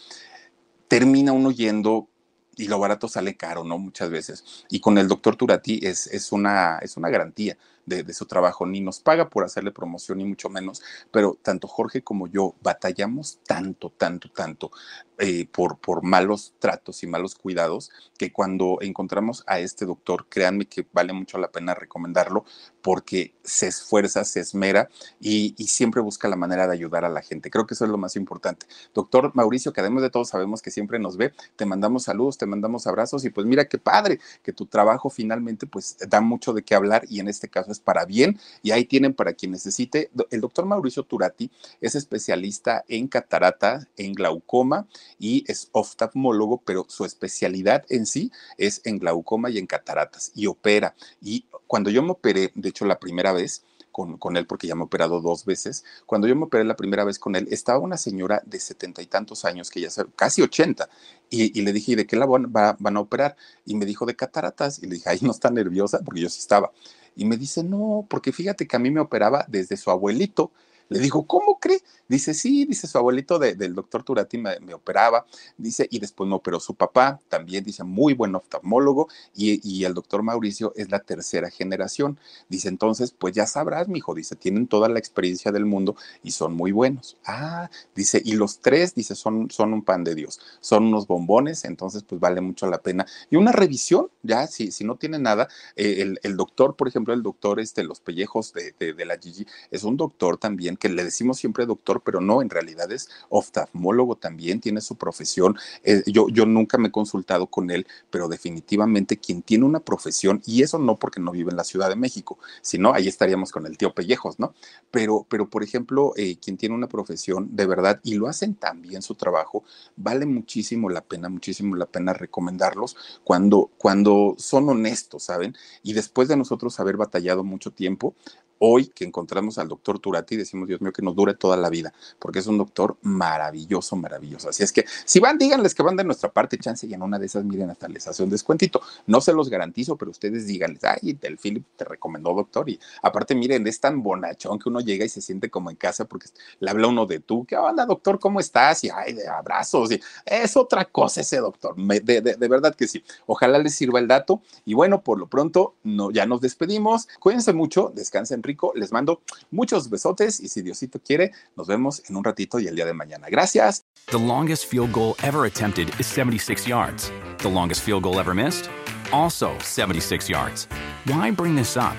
[0.89, 2.09] termina uno yendo
[2.57, 3.79] y lo barato sale caro, ¿no?
[3.79, 4.65] Muchas veces.
[4.69, 8.81] Y con el doctor Turati es, es, una, es una garantía de, su trabajo, ni
[8.81, 13.91] nos paga por hacerle promoción, ni mucho menos, pero tanto Jorge como yo batallamos tanto,
[13.91, 14.71] tanto, tanto
[15.19, 20.67] eh, por, por malos tratos y malos cuidados, que cuando encontramos a este doctor, créanme
[20.67, 22.45] que vale mucho la pena recomendarlo,
[22.83, 24.89] porque se esfuerza, se esmera
[25.21, 27.51] y, y siempre busca la manera de ayudar a la gente.
[27.51, 28.67] Creo que eso es lo más importante.
[28.95, 32.47] Doctor Mauricio, que además de todo sabemos que siempre nos ve, te mandamos saludos, te
[32.47, 36.63] mandamos abrazos y pues mira qué padre que tu trabajo finalmente pues da mucho de
[36.63, 38.39] qué hablar y en este caso para bien.
[38.63, 40.11] Y ahí tienen para quien necesite.
[40.31, 41.51] El doctor Mauricio Turati
[41.81, 44.87] es especialista en catarata, en glaucoma
[45.19, 50.47] y es oftalmólogo, pero su especialidad en sí es en glaucoma y en cataratas y
[50.47, 50.95] opera.
[51.21, 54.75] Y cuando yo me operé, de hecho la primera vez, con, con, él porque ya
[54.75, 55.85] me he operado dos veces.
[56.07, 59.07] Cuando yo me operé la primera vez con él, estaba una señora de setenta y
[59.07, 60.89] tantos años, que ya casi ochenta,
[61.35, 63.37] y, le dije, ¿y de qué la van, van, a operar?
[63.65, 64.83] Y me dijo, de cataratas.
[64.83, 66.73] Y le dije, ay, no está nerviosa, porque yo sí estaba.
[67.17, 70.53] Y me dice, no, porque fíjate que a mí me operaba desde su abuelito.
[70.93, 71.81] Le digo, ¿cómo cree?
[72.09, 75.25] Dice, sí, dice su abuelito del doctor Turati me, operaba,
[75.57, 79.95] dice, y después me operó su papá, también dice, muy buen oftalmólogo, y, y el
[79.95, 82.19] doctor Mauricio es la tercera generación.
[82.49, 86.53] Dice, entonces, pues ya sabrás, mijo, dice, tienen toda la experiencia del mundo y son
[86.53, 87.17] muy buenos.
[87.25, 91.65] Ah, dice, y los tres, dice, son, son un pan de Dios, son unos bombones,
[91.65, 93.07] entonces, pues vale mucho la pena.
[93.31, 97.23] Y una revisión, ya, si, si no tiene nada, eh, el, doctor, por ejemplo, el
[97.23, 101.39] doctor, este, los pellejos de, de la Gigi, es un doctor también, que le decimos
[101.39, 105.57] siempre doctor, pero no, en realidad es oftalmólogo también, tiene su profesión.
[105.85, 110.43] Eh, yo, yo nunca me he consultado con él, pero definitivamente quien tiene una profesión,
[110.45, 113.65] y eso no porque no vive en la Ciudad de México, sino ahí estaríamos con
[113.65, 114.55] el tío Pellejos, ¿no?
[114.91, 118.83] Pero, pero por ejemplo, eh, quien tiene una profesión de verdad y lo hacen tan
[118.83, 119.63] bien su trabajo,
[119.95, 125.55] vale muchísimo la pena, muchísimo la pena recomendarlos cuando, cuando son honestos, ¿saben?
[125.85, 128.17] Y después de nosotros haber batallado mucho tiempo,
[128.65, 131.93] hoy que encontramos al doctor Turati, decimos, Dios mío, que nos dure toda la vida,
[132.21, 134.51] porque es un doctor maravilloso, maravilloso.
[134.51, 137.19] Así es que si van, díganles que van de nuestra parte, chance, y en una
[137.19, 138.81] de esas, miren, hasta les hace un descuentito.
[139.07, 142.71] No se los garantizo, pero ustedes díganles, ay, el Philip te recomendó, doctor.
[142.71, 146.05] Y aparte, miren, es tan bonachón que uno llega y se siente como en casa
[146.05, 146.29] porque
[146.61, 148.21] le habla uno de tú, ¿qué onda, doctor?
[148.21, 148.85] ¿Cómo estás?
[148.85, 149.91] Y ay, de abrazos.
[149.91, 153.03] Y es otra cosa ese doctor, de, de, verdad que sí.
[153.27, 154.41] Ojalá les sirva el dato.
[154.65, 157.09] Y bueno, por lo pronto, no, ya nos despedimos.
[157.19, 162.17] Cuídense mucho, descansen rico les mando muchos besotes y si Diosito quiere, nos vemos en
[162.17, 163.29] un ratito y el día de mañana.
[163.31, 163.85] Gracias.
[164.11, 167.11] The longest field goal ever attempted is 76 yards.
[167.39, 168.69] The longest field goal ever missed?
[169.13, 170.69] Also 76 yards.
[171.07, 171.97] Why bring this up?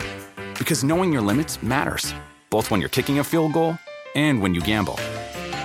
[0.58, 2.14] Because knowing your limits matters,
[2.50, 3.78] both when you're kicking a field goal
[4.16, 4.96] and when you gamble.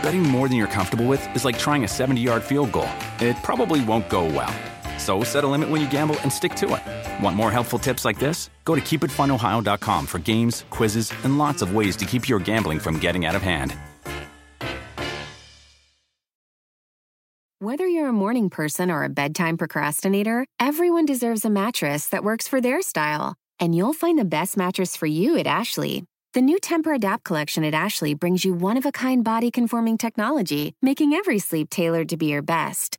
[0.03, 2.89] Betting more than you're comfortable with is like trying a 70 yard field goal.
[3.21, 4.55] It probably won't go well.
[5.09, 7.25] So set a limit when you gamble and stick to it.
[7.25, 8.51] Want more helpful tips like this?
[8.67, 12.99] Go to keepitfunohio.com for games, quizzes, and lots of ways to keep your gambling from
[12.99, 13.75] getting out of hand.
[17.59, 22.47] Whether you're a morning person or a bedtime procrastinator, everyone deserves a mattress that works
[22.47, 23.35] for their style.
[23.59, 26.05] And you'll find the best mattress for you at Ashley.
[26.35, 29.97] The new Temper Adapt collection at Ashley brings you one of a kind body conforming
[29.97, 32.99] technology, making every sleep tailored to be your best.